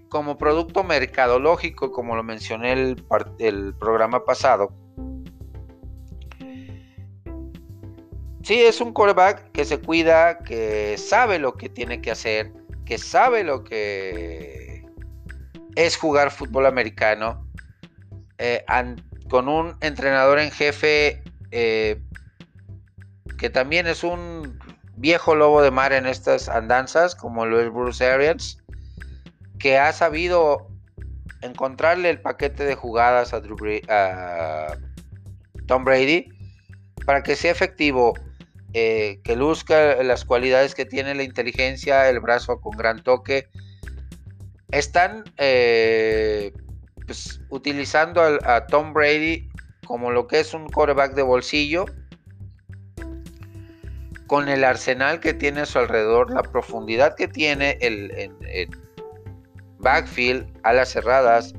como 0.09 0.39
producto 0.39 0.85
mercadológico, 0.85 1.93
como 1.93 2.17
lo 2.17 2.23
mencioné 2.23 2.73
el, 2.73 3.05
el 3.39 3.75
programa 3.75 4.25
pasado. 4.25 4.73
Sí, 8.43 8.63
es 8.63 8.81
un 8.81 8.95
quarterback 8.95 9.53
que 9.53 9.67
se 9.67 9.79
cuida, 9.79 10.39
que 10.39 10.97
sabe 10.97 11.39
lo 11.39 11.55
que 11.55 11.69
tiene 11.69 12.01
que 12.01 12.11
hacer, 12.11 12.51
que 12.87 12.97
sabe 12.97 13.45
lo 13.45 13.63
que 13.63 14.87
es 15.75 15.97
jugar 15.99 16.31
fútbol 16.31 16.65
americano, 16.65 17.47
eh, 18.39 18.65
con 19.29 19.49
un 19.49 19.77
entrenador 19.81 20.39
en 20.39 20.51
jefe 20.51 21.23
eh, 21.51 22.01
que 23.39 23.51
también 23.51 23.87
es 23.87 24.03
un 24.03 24.59
viejo 24.97 25.35
lobo 25.35 25.63
de 25.63 25.71
mar 25.71 25.93
en 25.93 26.07
estas 26.07 26.49
andanzas, 26.49 27.15
como 27.15 27.47
lo 27.47 27.61
es 27.61 27.73
Bruce 27.73 28.05
Arians, 28.05 28.59
que 29.59 29.79
ha 29.79 29.93
sabido 29.93 30.69
encontrarle 31.41 32.11
el 32.11 32.21
paquete 32.21 32.65
de 32.65 32.75
jugadas 32.75 33.33
a, 33.33 34.77
Tom 35.67 35.85
Brady 35.85 36.29
para 37.05 37.23
que 37.23 37.37
sea 37.37 37.53
efectivo, 37.53 38.15
eh, 38.73 39.21
que 39.23 39.37
luzca 39.37 40.03
las 40.03 40.25
cualidades 40.25 40.75
que 40.75 40.85
tiene 40.85 41.15
la 41.15 41.23
inteligencia, 41.23 42.09
el 42.09 42.21
brazo 42.21 42.61
con 42.61 42.77
gran 42.77 43.03
toque. 43.03 43.49
Están 44.71 45.25
eh, 45.37 46.53
pues, 47.09 47.41
utilizando 47.49 48.21
a, 48.23 48.67
Tom 48.67 48.93
Brady 48.93 49.49
como 49.87 50.11
lo 50.11 50.27
que 50.27 50.41
es 50.41 50.53
un 50.53 50.69
quarterback 50.69 51.15
de 51.15 51.23
bolsillo 51.23 51.87
con 54.27 54.51
el 54.51 54.63
arsenal 54.63 55.19
que 55.19 55.33
tiene 55.33 55.63
a 55.63 55.67
su 55.67 55.79
alrededor, 55.79 56.31
la 56.31 56.43
profundidad 56.43 57.17
que 57.17 57.27
tiene 57.27 57.79
el, 57.81 58.37
backfield, 59.79 60.47
alas 60.65 60.91
cerradas 60.91 61.55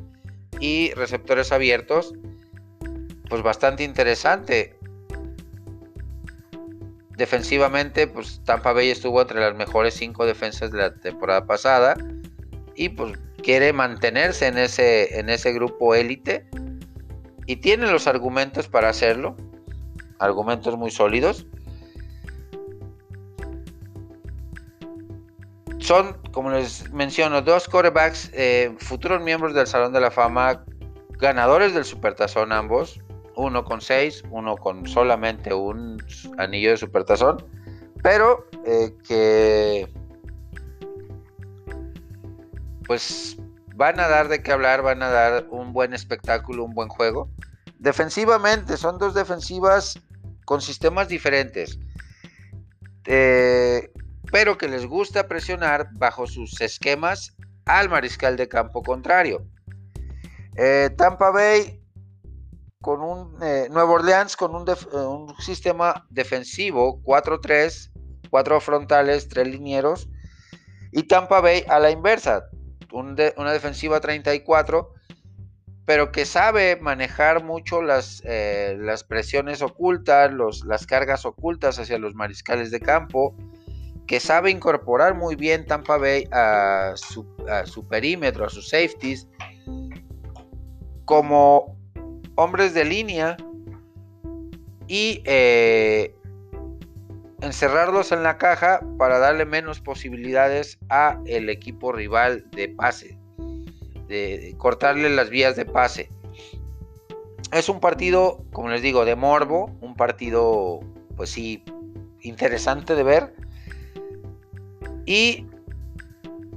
y 0.60 0.94
receptores 0.94 1.52
abiertos, 1.52 2.14
pues 3.28 3.42
bastante 3.42 3.84
interesante. 3.84 4.78
Defensivamente, 7.18 8.06
pues 8.06 8.40
Tampa 8.46 8.72
Bay 8.72 8.92
estuvo 8.92 9.20
entre 9.20 9.40
las 9.40 9.56
mejores 9.56 9.96
cinco 9.96 10.28
defensas 10.28 10.70
de 10.70 10.78
la 10.78 10.94
temporada 10.94 11.48
pasada 11.48 11.98
y 12.76 12.90
pues 12.90 13.18
quiere 13.40 13.74
mantenerse 13.74 14.48
en 14.48 14.58
ese, 14.58 15.20
en 15.20 15.30
ese 15.30 15.54
grupo 15.54 15.96
élite 15.96 16.46
y 17.46 17.58
tiene 17.58 17.92
los 17.92 18.08
argumentos 18.08 18.68
para 18.68 18.90
hacerlo, 18.90 19.36
argumentos 20.20 20.78
muy 20.78 20.92
sólidos. 20.92 21.46
son, 25.90 26.16
como 26.34 26.52
les 26.52 26.92
menciono, 26.92 27.42
dos 27.42 27.68
quarterbacks, 27.68 28.30
eh, 28.34 28.76
futuros 28.78 29.24
miembros 29.24 29.56
del 29.56 29.66
Salón 29.66 29.92
de 29.92 30.00
la 30.00 30.12
Fama, 30.12 30.64
ganadores 31.18 31.74
del 31.74 31.84
Supertazón 31.84 32.52
ambos, 32.52 33.02
uno 33.36 33.64
con 33.66 33.82
seis, 33.82 34.24
uno 34.30 34.56
con 34.56 34.86
solamente 34.86 35.52
un 35.52 35.98
anillo 36.38 36.70
de 36.70 36.78
Supertazón, 36.78 37.44
pero 38.04 38.46
eh, 38.68 38.94
que 39.08 39.92
pues 42.90 43.38
van 43.76 44.00
a 44.00 44.08
dar 44.08 44.30
de 44.30 44.42
qué 44.42 44.52
hablar, 44.52 44.82
van 44.82 45.04
a 45.04 45.10
dar 45.10 45.46
un 45.52 45.74
buen 45.74 45.94
espectáculo, 45.94 46.64
un 46.64 46.74
buen 46.74 46.90
juego. 46.90 47.30
Defensivamente, 47.78 48.78
son 48.78 48.98
dos 48.98 49.14
defensivas 49.14 50.02
con 50.44 50.60
sistemas 50.60 51.08
diferentes. 51.08 51.78
Eh, 53.06 53.92
pero 54.32 54.58
que 54.58 54.68
les 54.68 54.88
gusta 54.88 55.28
presionar 55.28 55.90
bajo 55.92 56.26
sus 56.26 56.60
esquemas 56.62 57.38
al 57.66 57.90
mariscal 57.90 58.38
de 58.38 58.48
campo 58.48 58.82
contrario. 58.82 59.46
Eh, 60.56 60.90
Tampa 60.98 61.30
Bay 61.30 61.80
con 62.82 63.04
un 63.04 63.38
eh, 63.44 63.68
Nuevo 63.70 63.94
Orleans 63.94 64.36
con 64.36 64.56
un, 64.56 64.68
eh, 64.68 65.34
sistema 65.38 66.08
defensivo 66.10 67.04
4-3, 67.04 67.92
4 68.32 68.60
frontales, 68.60 69.30
3 69.30 69.48
linieros 69.48 70.10
y 70.92 71.04
Tampa 71.04 71.40
Bay 71.40 71.64
a 71.70 71.78
la 71.78 71.92
inversa, 71.92 72.50
una 72.92 73.52
defensiva 73.52 74.00
34 74.00 74.94
pero 75.90 76.12
que 76.12 76.24
sabe 76.24 76.76
manejar 76.76 77.44
mucho 77.44 77.82
las, 77.82 78.22
las 78.24 79.04
presiones 79.04 79.64
ocultas, 79.64 80.32
los, 80.32 80.64
las 80.64 80.86
cargas 80.86 81.26
ocultas 81.26 81.80
hacia 81.80 81.98
los 81.98 82.14
mariscales 82.14 82.70
de 82.70 82.80
campo, 82.80 83.36
que 84.06 84.20
sabe 84.20 84.52
incorporar 84.52 85.16
muy 85.16 85.36
bien 85.36 85.66
Tampa 85.66 85.98
Bay 85.98 86.28
a 86.32 86.94
su, 86.96 87.26
perímetro, 87.88 88.46
a 88.46 88.50
sus 88.50 88.70
safeties, 88.70 89.28
como 91.06 91.76
hombres 92.36 92.76
de 92.76 92.86
línea 92.86 93.36
y 94.88 95.24
eh, 95.26 96.16
encerrarlos 97.42 98.12
en 98.12 98.24
la 98.24 98.38
caja 98.38 98.82
para 98.98 99.20
darle 99.20 99.46
menos 99.46 99.80
posibilidades 99.80 100.78
a 100.90 101.20
el 101.26 101.50
equipo 101.50 101.92
rival 101.92 102.46
de 102.52 102.70
pase, 102.70 103.18
de 104.08 104.56
cortarle 104.58 105.10
las 105.10 105.30
vías 105.30 105.56
de 105.56 105.66
pase. 105.66 106.10
Es 107.52 107.70
un 107.70 107.80
partido, 107.80 108.44
como 108.52 108.70
les 108.70 108.82
digo, 108.82 109.06
de 109.06 109.16
morbo, 109.16 109.76
un 109.82 109.96
partido, 109.96 110.82
pues 111.16 111.32
sí, 111.32 111.64
interesante 112.22 112.96
de 112.96 113.04
ver 113.04 113.34
y 115.10 115.48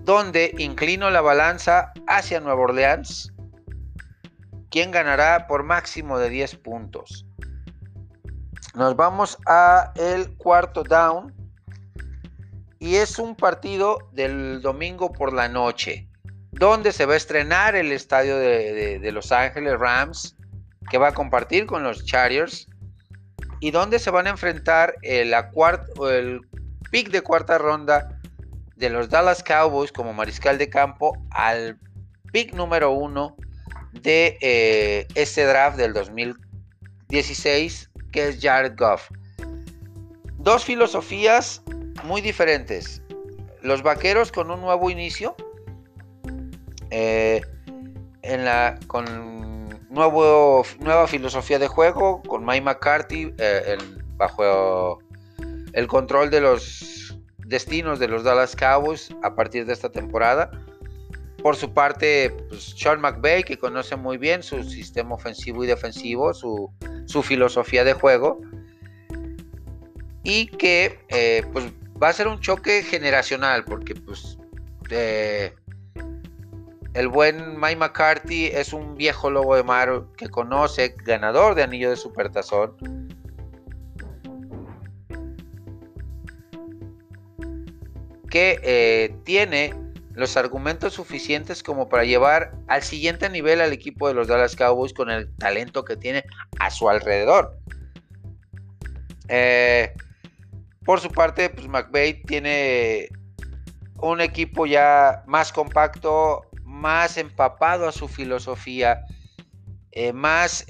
donde 0.04 0.54
inclino 0.58 1.08
la 1.10 1.22
balanza 1.22 1.92
hacia 2.06 2.38
Nueva 2.38 2.60
Orleans, 2.60 3.32
quien 4.70 4.90
ganará 4.90 5.46
por 5.46 5.62
máximo 5.62 6.18
de 6.18 6.28
10 6.28 6.56
puntos. 6.56 7.24
Nos 8.74 8.96
vamos 8.96 9.38
a 9.46 9.92
el 9.96 10.34
cuarto 10.36 10.82
down. 10.82 11.32
Y 12.78 12.96
es 12.96 13.18
un 13.18 13.36
partido 13.36 13.98
del 14.12 14.62
domingo 14.62 15.12
por 15.12 15.32
la 15.32 15.48
noche, 15.48 16.08
donde 16.50 16.92
se 16.92 17.06
va 17.06 17.14
a 17.14 17.16
estrenar 17.16 17.76
el 17.76 17.92
estadio 17.92 18.36
de, 18.36 19.10
Los 19.12 19.30
Ángeles 19.30 19.78
Rams, 19.78 20.36
que 20.90 20.98
va 20.98 21.08
a 21.08 21.14
compartir 21.14 21.66
con 21.66 21.84
los 21.84 22.04
Chargers, 22.04 22.66
y 23.60 23.70
donde 23.70 24.00
se 24.00 24.10
van 24.10 24.26
a 24.26 24.30
enfrentar 24.30 24.96
el, 25.02 25.32
pick 26.90 27.10
de 27.10 27.20
cuarta 27.20 27.58
ronda 27.58 28.18
de 28.74 28.90
los 28.90 29.08
Dallas 29.08 29.44
Cowboys 29.44 29.92
como 29.92 30.12
mariscal 30.12 30.58
de 30.58 30.68
campo 30.68 31.16
al 31.30 31.78
pick 32.32 32.52
número 32.52 32.90
uno 32.90 33.36
de 33.92 34.38
eh, 34.40 35.06
este 35.14 35.46
draft 35.46 35.76
del 35.76 35.92
2016, 35.92 37.91
que 38.12 38.28
es 38.28 38.38
Jared 38.40 38.74
Goff. 38.76 39.10
Dos 40.38 40.64
filosofías 40.64 41.62
muy 42.04 42.20
diferentes. 42.20 43.02
Los 43.62 43.82
vaqueros 43.82 44.32
con 44.32 44.50
un 44.50 44.60
nuevo 44.60 44.90
inicio, 44.90 45.36
eh, 46.90 47.40
en 48.22 48.44
la, 48.44 48.78
con 48.86 49.68
nuevo, 49.88 50.64
nueva 50.80 51.06
filosofía 51.06 51.58
de 51.58 51.68
juego, 51.68 52.22
con 52.22 52.44
Mike 52.44 52.62
McCarthy 52.62 53.34
eh, 53.38 53.78
bajo 54.16 54.98
el 55.72 55.86
control 55.86 56.30
de 56.30 56.40
los 56.40 57.18
destinos 57.46 57.98
de 57.98 58.08
los 58.08 58.24
Dallas 58.24 58.56
Cowboys 58.56 59.14
a 59.22 59.34
partir 59.34 59.66
de 59.66 59.72
esta 59.72 59.90
temporada. 59.90 60.50
Por 61.42 61.56
su 61.56 61.72
parte, 61.72 62.30
pues, 62.48 62.74
Sean 62.76 63.00
McVay, 63.00 63.42
que 63.42 63.58
conoce 63.58 63.96
muy 63.96 64.16
bien 64.16 64.42
su 64.42 64.62
sistema 64.62 65.14
ofensivo 65.14 65.64
y 65.64 65.66
defensivo, 65.66 66.32
su, 66.34 66.70
filosofía 67.22 67.84
de 67.84 67.92
juego, 67.92 68.40
y 70.24 70.46
que 70.46 71.00
eh, 71.08 71.44
pues, 71.52 71.66
va 72.02 72.08
a 72.08 72.12
ser 72.12 72.28
un 72.28 72.40
choque 72.40 72.82
generacional, 72.82 73.64
porque 73.64 73.94
pues, 73.94 74.38
el 76.94 77.08
buen 77.08 77.58
Mike 77.58 77.76
McCarthy 77.76 78.46
es 78.46 78.72
un 78.72 78.96
viejo 78.96 79.30
lobo 79.30 79.56
de 79.56 79.62
mar 79.62 80.04
que 80.16 80.28
conoce, 80.28 80.94
ganador 81.04 81.54
de 81.54 81.62
anillo 81.62 81.90
de 81.90 81.96
supertazón. 81.96 82.76
Que 88.28 88.58
eh, 88.62 89.14
tiene 89.24 89.74
los 90.14 90.36
argumentos 90.36 90.94
suficientes 90.94 91.62
como 91.62 91.88
para 91.88 92.04
llevar 92.04 92.52
al 92.68 92.82
siguiente 92.82 93.28
nivel 93.30 93.60
al 93.60 93.72
equipo 93.72 94.08
de 94.08 94.14
los 94.14 94.28
Dallas 94.28 94.56
Cowboys 94.56 94.92
con 94.92 95.10
el 95.10 95.34
talento 95.36 95.84
que 95.84 95.96
tiene 95.96 96.24
a 96.58 96.70
su 96.70 96.88
alrededor. 96.88 97.58
Eh, 99.28 99.94
por 100.84 101.00
su 101.00 101.10
parte, 101.10 101.48
pues 101.48 101.66
McVeigh 101.68 102.22
tiene 102.24 103.08
un 103.98 104.20
equipo 104.20 104.66
ya 104.66 105.22
más 105.26 105.52
compacto, 105.52 106.42
más 106.64 107.16
empapado 107.16 107.88
a 107.88 107.92
su 107.92 108.08
filosofía, 108.08 109.04
eh, 109.92 110.12
más 110.12 110.66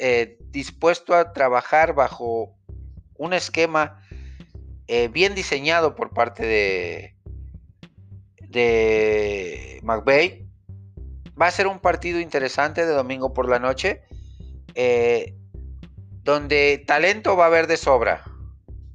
dispuesto 0.51 1.15
a 1.15 1.33
trabajar 1.33 1.95
bajo 1.95 2.55
un 3.17 3.33
esquema 3.33 3.99
bien 5.11 5.35
diseñado 5.35 5.95
por 5.95 6.11
parte 6.11 6.45
de, 6.45 7.17
de 8.53 9.81
McVeigh. 9.83 10.47
Va 11.41 11.47
a 11.47 11.51
ser 11.51 11.67
un 11.67 11.81
partido 11.81 12.21
interesante 12.21 12.87
de 12.87 12.93
domingo 12.93 13.33
por 13.33 13.49
la 13.49 13.59
noche, 13.59 14.03
eh, 14.75 15.35
donde 16.23 16.85
talento 16.87 17.37
va 17.37 17.45
a 17.45 17.47
haber 17.49 17.67
de 17.67 17.77
sobra. 17.77 18.23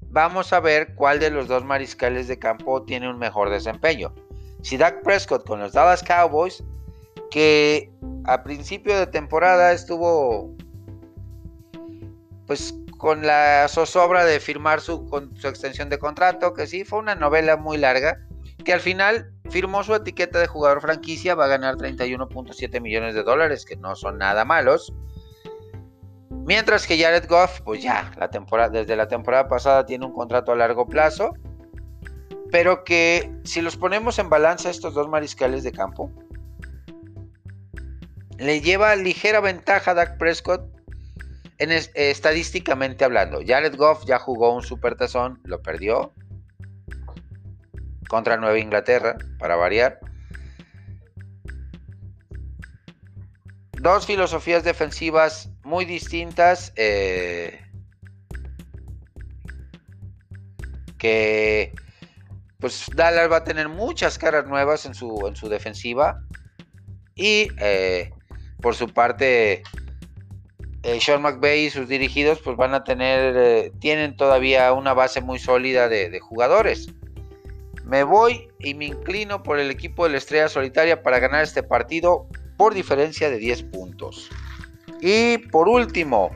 Vamos 0.10 0.54
a 0.54 0.60
ver 0.60 0.96
cuál 0.96 1.20
de 1.20 1.30
los 1.30 1.48
dos 1.48 1.65
mariscales 1.65 2.28
de 2.28 2.39
campo 2.39 2.84
tiene 2.84 3.10
un 3.10 3.17
mejor 3.17 3.50
desempeño. 3.50 4.13
Si 4.62 4.78
Dak 4.78 5.04
Prescott 5.04 5.46
con 5.46 5.60
los 5.60 5.74
Dallas 5.74 6.04
Cowboys, 6.04 6.63
que 7.30 7.91
a 8.26 8.43
principio 8.43 8.98
de 8.98 9.08
temporada 9.08 9.74
estuvo 9.74 10.56
pues 12.46 12.74
con 12.98 13.28
la 13.28 13.67
zozobra 13.67 14.26
de 14.26 14.39
firmar 14.39 14.82
su, 14.82 15.08
su 15.36 15.48
extensión 15.48 15.89
de 15.89 16.00
contrato, 16.00 16.54
que 16.54 16.65
sí 16.65 16.86
fue 16.86 17.00
una 17.00 17.13
novela 17.13 17.58
muy 17.58 17.78
larga, 17.78 18.26
que 18.68 18.74
al 18.74 18.82
final 18.82 19.32
firmó 19.50 19.82
su 19.82 19.96
etiqueta 19.96 20.40
de 20.40 20.48
jugador 20.48 20.82
franquicia, 20.82 21.36
va 21.36 21.46
a 21.46 21.48
ganar 21.48 21.78
31.7 21.78 22.82
millones 22.82 23.16
de 23.16 23.24
dólares, 23.24 23.64
que 23.64 23.78
no 23.78 23.96
son 23.96 24.18
nada 24.18 24.44
malos. 24.44 24.94
Mientras 26.30 26.86
que 26.86 27.02
Jared 27.02 27.30
Goff, 27.30 27.62
pues 27.62 27.82
ya, 27.82 28.12
la 28.18 28.30
temporada, 28.30 28.68
desde 28.68 28.98
la 28.98 29.08
temporada 29.08 29.48
pasada 29.48 29.86
tiene 29.86 30.06
un 30.06 30.12
contrato 30.12 30.52
a 30.52 30.58
largo 30.58 30.86
plazo, 30.86 31.32
pero 32.52 32.84
que 32.84 33.32
si 33.46 33.62
los 33.62 33.78
ponemos 33.78 34.20
en 34.20 34.30
balanza 34.30 34.70
estos 34.70 34.94
dos 34.94 35.08
mariscales 35.08 35.64
de 35.64 35.72
campo, 35.72 36.12
le 38.38 38.60
lleva 38.60 38.98
ligera 38.98 39.40
ventaja 39.40 39.92
a 39.92 39.94
Dak 39.94 40.18
Prescott 40.18 40.70
en 41.60 41.72
estadísticamente 41.72 43.06
hablando. 43.06 43.40
Jared 43.48 43.78
Goff 43.78 44.04
ya 44.06 44.20
jugó 44.20 44.54
un 44.54 44.62
supertazón, 44.62 45.40
lo 45.46 45.62
perdió 45.62 46.12
contra 48.08 48.38
Nueva 48.38 48.60
Inglaterra, 48.60 49.17
para 49.39 49.56
variar. 49.56 50.00
Dos 53.80 54.06
filosofías 54.06 54.63
defensivas 54.63 55.50
muy 55.63 55.86
distintas. 55.86 56.74
Eh, 56.76 57.62
que 60.98 61.74
pues 62.60 62.88
Dallas 62.96 63.32
va 63.32 63.38
a 63.38 63.43
tener 63.43 63.70
muchas 63.70 64.17
caras 64.17 64.48
nuevas 64.48 64.86
en 64.88 64.96
su, 64.96 65.28
en 65.28 65.36
su 65.36 65.48
defensiva. 65.48 66.20
Y 67.13 67.50
eh, 67.60 68.12
por 68.62 68.74
su 68.74 68.88
parte, 68.88 69.62
eh, 70.82 71.00
Sean 71.00 71.22
McVay 71.22 71.65
y 71.65 71.70
sus 71.70 71.88
dirigidos 71.88 72.39
pues 72.43 72.58
van 72.58 72.74
a 72.74 72.84
tener, 72.84 73.72
tienen 73.80 74.15
todavía 74.17 74.74
una 74.74 74.93
base 74.93 75.22
muy 75.22 75.38
sólida 75.38 75.88
de 75.88 76.20
jugadores. 76.20 76.88
Me 77.88 78.04
voy 78.04 78.50
y 78.60 78.73
me 78.73 78.86
inclino 78.86 79.43
por 79.43 79.60
el 79.60 79.71
equipo 79.71 80.04
de 80.04 80.12
la 80.12 80.17
Estrella 80.17 80.50
Solitaria 80.50 81.02
para 81.02 81.19
ganar 81.19 81.43
este 81.43 81.63
partido 81.63 82.28
por 82.58 82.73
diferencia 82.73 83.30
de 83.30 83.38
10 83.38 83.63
puntos. 83.63 84.30
Y 85.00 85.38
por 85.38 85.69
último, 85.69 86.32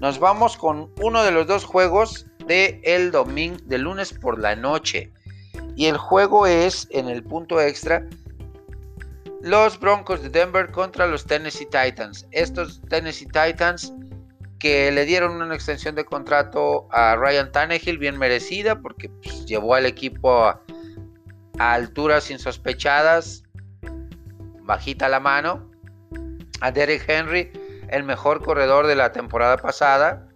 nos 0.00 0.18
vamos 0.18 0.56
con 0.56 0.90
uno 1.00 1.22
de 1.22 1.30
los 1.30 1.46
dos 1.46 1.64
juegos 1.64 2.26
de 2.46 2.80
el 2.82 3.12
domingo, 3.12 3.58
de 3.66 3.78
lunes 3.78 4.12
por 4.12 4.40
la 4.40 4.56
noche. 4.56 5.12
Y 5.76 5.86
el 5.86 5.96
juego 5.96 6.46
es 6.46 6.88
en 6.90 7.08
el 7.08 7.22
punto 7.22 7.60
extra 7.60 8.04
los 9.42 9.78
Broncos 9.78 10.22
de 10.22 10.30
Denver 10.30 10.70
contra 10.70 11.06
los 11.06 11.24
Tennessee 11.26 11.66
Titans. 11.66 12.26
Estos 12.30 12.80
Tennessee 12.88 13.26
Titans 13.26 13.92
que 14.62 14.92
le 14.92 15.04
dieron 15.06 15.42
una 15.42 15.56
extensión 15.56 15.96
de 15.96 16.04
contrato 16.04 16.86
a 16.92 17.16
Ryan 17.16 17.50
Tannehill 17.50 17.98
bien 17.98 18.16
merecida 18.16 18.80
porque 18.80 19.08
pues, 19.08 19.44
llevó 19.44 19.74
al 19.74 19.86
equipo 19.86 20.44
a, 20.44 20.62
alturas 21.58 22.30
insospechadas, 22.30 23.42
bajita 24.60 25.08
la 25.08 25.18
mano, 25.18 25.68
a 26.60 26.70
Derek 26.70 27.04
Henry, 27.08 27.50
el 27.88 28.04
mejor 28.04 28.44
corredor 28.44 28.86
de 28.86 28.94
la 28.94 29.10
temporada 29.10 29.56
pasada, 29.56 30.28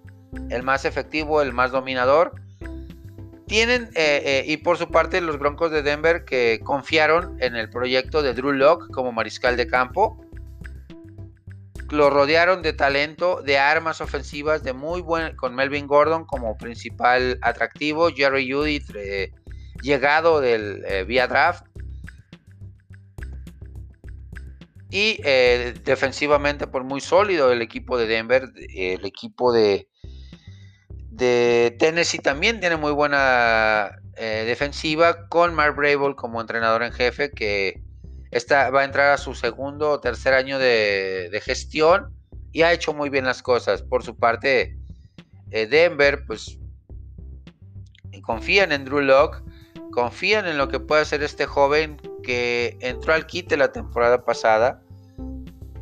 el 0.50 0.64
más 0.64 0.84
efectivo, 0.84 1.40
el 1.40 1.52
más 1.52 1.70
dominador. 1.70 2.32
Tienen, 3.46 3.84
eh, 3.94 4.22
eh, 4.24 4.44
y 4.44 4.56
por 4.56 4.76
su 4.76 4.88
parte, 4.88 5.20
los 5.20 5.38
Broncos 5.38 5.70
de 5.70 5.82
Denver 5.82 6.24
que 6.24 6.58
confiaron 6.64 7.36
en 7.40 7.54
el 7.54 7.70
proyecto 7.70 8.22
de 8.22 8.34
Drew 8.34 8.50
Locke 8.50 8.90
como 8.92 9.12
mariscal 9.12 9.56
de 9.56 9.68
campo. 9.68 10.25
Lo 11.90 12.10
rodearon 12.10 12.62
de 12.62 12.72
talento, 12.72 13.42
de 13.42 13.58
armas 13.58 14.00
ofensivas, 14.00 14.62
de 14.62 14.72
muy 14.72 15.00
buen, 15.00 15.36
con 15.36 15.54
Melvin 15.54 15.86
Gordon 15.86 16.24
como 16.24 16.56
principal 16.56 17.38
atractivo, 17.42 18.10
Jerry 18.10 18.50
Judy 18.50 18.80
llegado 19.82 20.40
del 20.40 20.84
eh, 20.86 21.04
vía 21.04 21.26
draft. 21.26 21.64
Y 24.90 25.20
eh, 25.24 25.74
defensivamente, 25.84 26.66
por 26.66 26.84
muy 26.84 27.00
sólido 27.00 27.52
el 27.52 27.60
equipo 27.60 27.98
de 27.98 28.06
Denver, 28.06 28.50
el 28.74 29.04
equipo 29.04 29.52
de, 29.52 29.88
de 31.10 31.76
Tennessee 31.78 32.18
también 32.18 32.60
tiene 32.60 32.76
muy 32.76 32.92
buena 32.92 33.90
eh, 34.16 34.44
defensiva 34.46 35.28
con 35.28 35.54
Mark 35.54 35.76
Brable 35.76 36.14
como 36.14 36.40
entrenador 36.40 36.82
en 36.82 36.92
jefe 36.92 37.30
que 37.30 37.82
está, 38.30 38.70
va 38.70 38.82
a 38.82 38.84
entrar 38.84 39.12
a 39.12 39.18
su 39.18 39.34
segundo 39.34 39.90
o 39.90 40.00
tercer 40.00 40.34
año 40.34 40.58
de, 40.58 41.40
gestión 41.44 42.14
y 42.52 42.62
ha 42.62 42.72
hecho 42.72 42.94
muy 42.94 43.10
bien 43.10 43.24
las 43.24 43.42
cosas. 43.42 43.82
Por 43.82 44.02
su 44.02 44.16
parte, 44.16 44.76
Denver, 45.46 46.24
pues 46.26 46.58
confían 48.22 48.72
en 48.72 48.84
Drew 48.84 49.00
Locke 49.00 49.42
confían 49.96 50.46
en 50.46 50.58
lo 50.58 50.68
que 50.68 50.78
puede 50.78 51.00
hacer 51.00 51.22
este 51.22 51.46
joven 51.46 51.96
que 52.22 52.76
entró 52.80 53.14
al 53.14 53.26
quite 53.26 53.56
la 53.56 53.72
temporada 53.72 54.26
pasada 54.26 54.82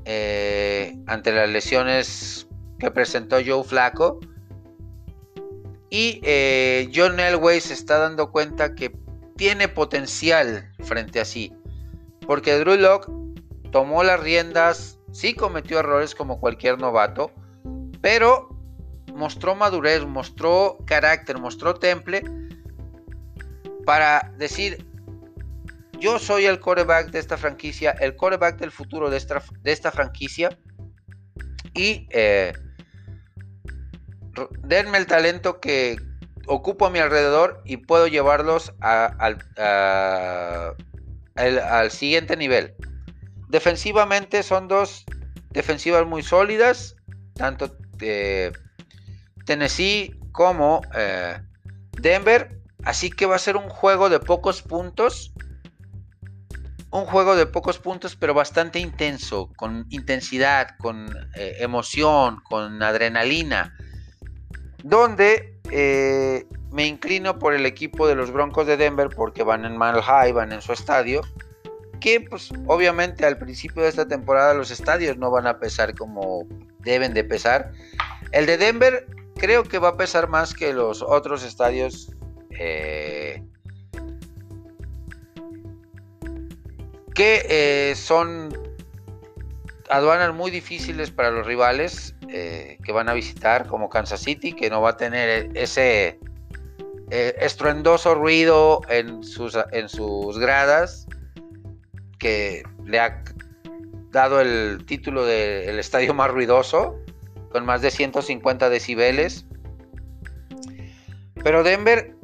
eh, 0.04 0.96
ante 1.08 1.32
las 1.32 1.48
lesiones 1.48 2.46
que 2.78 2.92
presentó 2.92 3.38
Joe 3.44 3.64
Flaco. 3.64 4.20
Y 5.90 6.20
eh, 6.22 6.88
John 6.94 7.18
Elway 7.18 7.60
se 7.60 7.74
está 7.74 7.98
dando 7.98 8.30
cuenta 8.30 8.76
que 8.76 8.96
tiene 9.36 9.66
potencial 9.66 10.72
frente 10.84 11.18
a 11.18 11.24
sí. 11.24 11.52
Porque 12.26 12.58
Drew 12.58 12.76
Locke 12.76 13.10
tomó 13.70 14.02
las 14.02 14.20
riendas, 14.20 14.98
sí 15.12 15.34
cometió 15.34 15.80
errores 15.80 16.14
como 16.14 16.40
cualquier 16.40 16.78
novato, 16.78 17.30
pero 18.00 18.48
mostró 19.14 19.54
madurez, 19.54 20.04
mostró 20.06 20.78
carácter, 20.86 21.38
mostró 21.38 21.74
temple 21.74 22.22
para 23.84 24.32
decir, 24.36 24.86
yo 25.98 26.18
soy 26.18 26.46
el 26.46 26.60
coreback 26.60 27.10
de 27.10 27.18
esta 27.18 27.36
franquicia, 27.36 27.92
el 27.92 28.16
coreback 28.16 28.58
del 28.58 28.70
futuro 28.70 29.10
de 29.10 29.16
esta, 29.16 29.90
franquicia. 29.90 30.50
Y 31.74 32.06
eh, 32.10 32.52
denme 34.60 34.98
el 34.98 35.06
talento 35.06 35.60
que 35.60 35.96
ocupo 36.46 36.86
a 36.86 36.90
mi 36.90 36.98
alrededor 36.98 37.62
y 37.64 37.78
puedo 37.78 38.06
llevarlos 38.06 38.74
al, 41.34 41.90
siguiente 41.90 42.36
nivel. 42.36 42.74
Defensivamente 43.48 44.42
son 44.42 44.68
dos 44.68 45.04
defensivas 45.50 46.06
muy 46.06 46.22
sólidas, 46.22 46.96
tanto 47.34 47.76
eh, 48.00 48.52
Tennessee 49.44 50.18
como 50.32 50.82
eh, 50.96 51.40
Denver. 51.92 52.60
Así 52.84 53.10
que 53.10 53.26
va 53.26 53.36
a 53.36 53.38
ser 53.38 53.56
un 53.56 53.68
juego 53.68 54.08
de 54.08 54.20
pocos 54.20 54.62
puntos. 54.62 55.32
Un 56.90 57.06
juego 57.06 57.34
de 57.34 57.46
pocos 57.46 57.78
puntos, 57.78 58.14
pero 58.14 58.34
bastante 58.34 58.78
intenso, 58.78 59.50
con 59.56 59.86
intensidad, 59.90 60.76
con 60.78 61.08
eh, 61.34 61.56
emoción, 61.58 62.40
con 62.44 62.82
adrenalina. 62.82 63.76
Donde 64.84 65.58
me 66.74 66.86
inclino 66.86 67.38
por 67.38 67.54
el 67.54 67.64
equipo 67.64 68.06
de 68.06 68.16
los 68.16 68.32
Broncos 68.32 68.66
de 68.66 68.76
Denver 68.76 69.08
porque 69.08 69.42
van 69.42 69.64
en 69.64 69.78
Mile 69.78 70.02
High, 70.02 70.32
van 70.32 70.52
en 70.52 70.60
su 70.60 70.72
estadio 70.72 71.22
que 72.00 72.20
pues 72.20 72.50
obviamente 72.66 73.24
al 73.24 73.38
principio 73.38 73.82
de 73.82 73.88
esta 73.88 74.06
temporada 74.06 74.52
los 74.52 74.70
estadios 74.70 75.16
no 75.16 75.30
van 75.30 75.46
a 75.46 75.58
pesar 75.58 75.94
como 75.94 76.46
deben 76.80 77.14
de 77.14 77.24
pesar. 77.24 77.72
El 78.32 78.44
de 78.44 78.58
Denver 78.58 79.06
creo 79.36 79.62
que 79.62 79.78
va 79.78 79.88
a 79.88 79.96
pesar 79.96 80.28
más 80.28 80.52
que 80.52 80.74
los 80.74 81.00
otros 81.00 81.42
estadios. 81.42 82.12
Eh, 82.50 83.42
que 87.14 87.46
eh, 87.48 87.94
son 87.94 88.52
aduanas 89.88 90.34
muy 90.34 90.50
difíciles 90.50 91.10
para 91.10 91.30
los 91.30 91.46
rivales 91.46 92.14
eh, 92.28 92.76
que 92.84 92.92
van 92.92 93.08
a 93.08 93.14
visitar, 93.14 93.66
como 93.66 93.88
Kansas 93.88 94.20
City, 94.20 94.52
que 94.52 94.68
no 94.68 94.82
va 94.82 94.90
a 94.90 94.96
tener 94.96 95.50
ese 95.54 96.18
estruendoso 97.10 98.14
ruido 98.14 98.80
en 98.88 99.22
sus, 99.22 99.56
en 99.72 99.88
sus 99.88 100.38
gradas 100.38 101.06
que 102.18 102.62
le 102.84 102.98
ha 102.98 103.22
dado 104.10 104.40
el 104.40 104.84
título 104.86 105.26
del 105.26 105.78
estadio 105.78 106.14
más 106.14 106.30
ruidoso, 106.30 106.96
con 107.50 107.66
más 107.66 107.82
de 107.82 107.90
150 107.90 108.70
decibeles. 108.70 109.44
Pero 111.42 111.62
Denver 111.62 112.14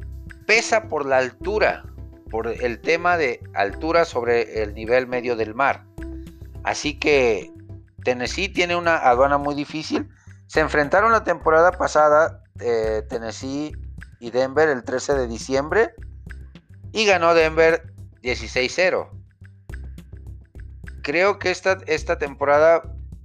pesa 0.47 0.89
por 0.89 1.05
la 1.05 1.19
altura, 1.19 1.85
por 2.31 2.49
el 2.49 2.81
tema 2.81 3.17
de 3.17 3.41
altura 3.55 4.05
sobre 4.05 4.63
el 4.63 4.75
nivel 4.75 5.07
medio 5.07 5.37
del 5.37 5.55
mar. 5.55 5.85
Así 6.63 6.99
que 6.99 7.53
Tennessee 8.05 8.49
tiene 8.49 8.77
una 8.77 8.97
aduana 8.97 9.37
muy 9.37 9.55
difícil. 9.55 10.09
Se 10.47 10.61
enfrentaron 10.61 11.13
la 11.13 11.25
temporada 11.25 11.73
pasada 11.73 12.43
eh, 12.61 13.03
Tennessee 13.09 13.73
y 14.21 14.31
Denver 14.31 14.69
el 14.69 14.85
13 14.85 15.15
de 15.15 15.27
diciembre 15.27 15.95
y 16.93 17.07
ganó 17.07 17.35
Denver 17.35 17.93
16-0 18.23 19.21
creo 21.03 21.39
que 21.39 21.51
esta, 21.51 21.79
esta 21.87 22.19
temporada 22.19 22.83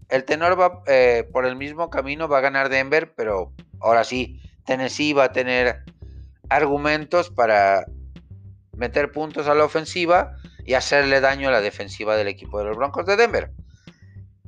el 0.09 0.23
tenor 0.23 0.59
va 0.59 0.81
eh, 0.87 1.27
por 1.31 1.45
el 1.45 1.55
mismo 1.55 1.89
camino, 1.89 2.27
va 2.27 2.39
a 2.39 2.41
ganar 2.41 2.69
Denver, 2.69 3.13
pero 3.15 3.53
ahora 3.79 4.03
sí, 4.03 4.41
Tennessee 4.65 5.13
va 5.13 5.25
a 5.25 5.31
tener 5.31 5.83
argumentos 6.49 7.29
para 7.29 7.85
meter 8.75 9.11
puntos 9.11 9.47
a 9.47 9.55
la 9.55 9.65
ofensiva 9.65 10.35
y 10.65 10.73
hacerle 10.73 11.21
daño 11.21 11.49
a 11.49 11.51
la 11.51 11.61
defensiva 11.61 12.15
del 12.15 12.27
equipo 12.27 12.59
de 12.59 12.65
los 12.65 12.77
Broncos 12.77 13.05
de 13.05 13.15
Denver. 13.15 13.51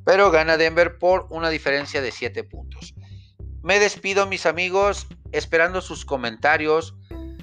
Pero 0.06 0.32
gana 0.32 0.58
Denver 0.58 0.98
por 0.98 1.28
una 1.30 1.50
diferencia 1.50 2.02
de 2.02 2.12
7 2.12 2.44
puntos. 2.44 2.94
Me 3.62 3.80
despido 3.80 4.26
mis 4.26 4.46
amigos 4.46 5.08
esperando 5.32 5.82
sus 5.82 6.06
comentarios, 6.06 6.96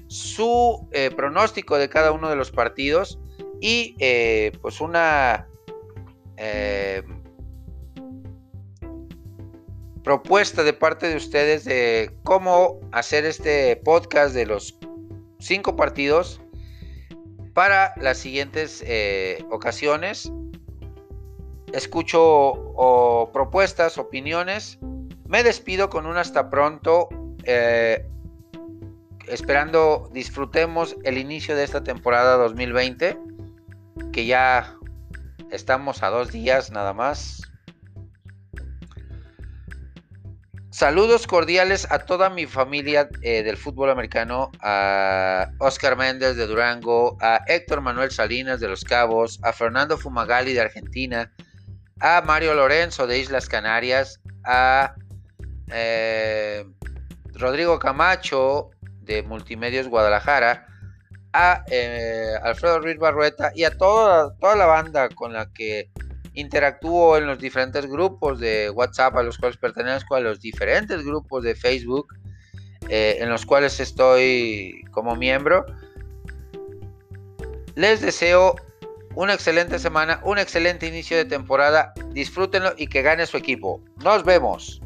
su 0.09 0.88
eh, 0.92 1.11
pronóstico 1.14 1.77
de 1.77 1.88
cada 1.88 2.12
uno 2.12 2.29
de 2.29 2.37
los 2.37 2.51
partidos 2.51 3.18
y 3.61 3.97
eh, 3.99 4.53
pues 4.61 4.81
una 4.81 5.49
eh, 6.37 7.03
propuesta 10.03 10.62
de 10.62 10.73
parte 10.73 11.09
de 11.09 11.16
ustedes 11.16 11.64
de 11.64 12.11
cómo 12.23 12.81
hacer 12.92 13.25
este 13.25 13.77
podcast 13.77 14.35
de 14.35 14.47
los 14.47 14.79
cinco 15.38 15.77
partidos 15.77 16.40
para 17.55 17.94
las 17.97 18.18
siguientes 18.18 18.85
ocasiones. 19.51 20.31
Escucho 21.73 23.31
propuestas, 23.33 23.97
opiniones. 23.97 24.79
Me 25.27 25.42
despido 25.42 25.88
con 25.88 26.07
un 26.07 26.16
hasta 26.16 26.51
pronto. 26.51 27.09
Eh, 27.46 28.07
esperando 29.28 30.11
disfrutemos 30.12 30.96
el 31.04 31.18
inicio 31.18 31.57
de 31.57 31.64
esta 31.64 31.83
temporada 31.83 32.37
2020. 32.37 33.18
Que 34.12 34.26
ya 34.26 34.76
Estamos 35.54 36.02
a 36.02 36.09
dos 36.09 36.33
días 36.33 36.72
nada 36.72 36.92
más. 36.92 37.40
Saludos 40.70 41.28
cordiales 41.28 41.87
a 41.92 42.00
toda 42.00 42.28
mi 42.28 42.46
familia 42.46 43.09
eh, 43.22 43.44
del 43.44 43.57
fútbol 43.57 43.90
americano, 43.90 44.50
a 44.61 45.48
Oscar 45.61 45.96
Méndez 45.96 46.35
de 46.35 46.48
Durango, 46.48 47.16
a 47.20 47.40
Héctor 47.46 47.83
Manuel 47.83 48.11
Salinas 48.11 48.59
de 48.59 48.66
Los 48.66 48.83
Cabos, 48.83 49.38
a 49.44 49.52
Fernando 49.52 49.96
Fumagali 49.96 50.54
de 50.54 50.62
Argentina, 50.62 51.33
a 52.00 52.20
Mario 52.22 52.54
Lorenzo 52.54 53.07
de 53.07 53.20
Islas 53.20 53.48
Canarias, 53.48 54.20
a 54.44 54.96
eh, 55.70 56.66
Rodrigo 57.35 57.79
Camacho 57.79 58.70
de 59.03 59.23
Multimedios 59.23 59.88
Guadalajara, 59.88 60.66
a 61.33 61.64
eh, 61.68 62.35
Alfredo 62.42 62.81
Ruiz 62.81 62.97
Barrueta 62.99 63.51
y 63.55 63.64
a 63.64 63.77
toda, 63.77 64.35
toda 64.37 64.55
la 64.55 64.66
banda 64.66 65.09
con 65.09 65.33
la 65.33 65.53
que 65.53 65.90
interactúo 66.35 67.16
en 67.16 67.27
los 67.27 67.38
diferentes 67.38 67.87
grupos 67.87 68.38
de 68.38 68.70
WhatsApp 68.70 69.16
a 69.16 69.23
los 69.23 69.38
cuales 69.38 69.57
pertenezco, 69.57 70.14
a 70.14 70.20
los 70.20 70.40
diferentes 70.40 71.05
grupos 71.05 71.42
de 71.42 71.55
Facebook 71.55 72.07
eh, 72.88 73.18
en 73.20 73.31
los 73.31 73.47
cuales 73.47 73.81
estoy 73.81 74.85
como 74.90 75.16
miembro. 75.16 75.64
Les 77.75 78.01
deseo 78.01 78.55
una 79.14 79.35
excelente 79.35 79.79
semana, 79.79 80.20
un 80.25 80.38
excelente 80.38 80.87
inicio 80.87 81.16
de 81.16 81.25
temporada. 81.25 81.92
Disfrútenlo 82.12 82.75
y 82.77 82.87
que 82.87 83.03
gane 83.03 83.27
su 83.27 83.37
equipo. 83.37 83.81
Nos 84.03 84.25
vemos. 84.25 84.84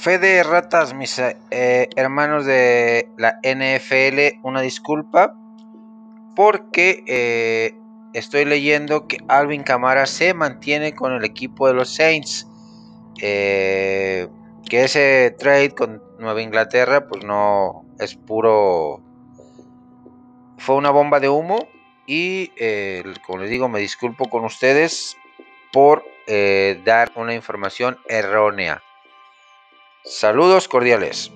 Fe 0.00 0.18
de 0.18 0.42
ratas, 0.42 0.94
mis 0.94 1.18
eh, 1.18 1.90
hermanos 1.94 2.46
de 2.46 3.10
la 3.18 3.38
NFL, 3.42 4.40
una 4.42 4.62
disculpa 4.62 5.36
porque 6.34 7.04
eh, 7.06 7.74
estoy 8.14 8.46
leyendo 8.46 9.06
que 9.06 9.18
Alvin 9.28 9.62
Camara 9.62 10.06
se 10.06 10.32
mantiene 10.32 10.94
con 10.94 11.12
el 11.12 11.22
equipo 11.22 11.66
de 11.66 11.74
los 11.74 11.94
Saints. 11.94 12.48
Eh, 13.20 14.26
que 14.70 14.84
ese 14.84 15.36
trade 15.38 15.72
con 15.72 16.02
Nueva 16.18 16.40
Inglaterra, 16.40 17.06
pues 17.06 17.22
no 17.22 17.84
es 17.98 18.14
puro. 18.14 19.02
Fue 20.56 20.76
una 20.76 20.92
bomba 20.92 21.20
de 21.20 21.28
humo. 21.28 21.68
Y 22.06 22.52
como 23.26 23.40
les 23.40 23.50
digo, 23.50 23.68
me 23.68 23.80
disculpo 23.80 24.30
con 24.30 24.46
ustedes 24.46 25.18
por 25.74 26.02
dar 26.86 27.12
una 27.16 27.34
información 27.34 27.98
errónea. 28.08 28.80
Saludos 30.04 30.66
cordiales. 30.66 31.30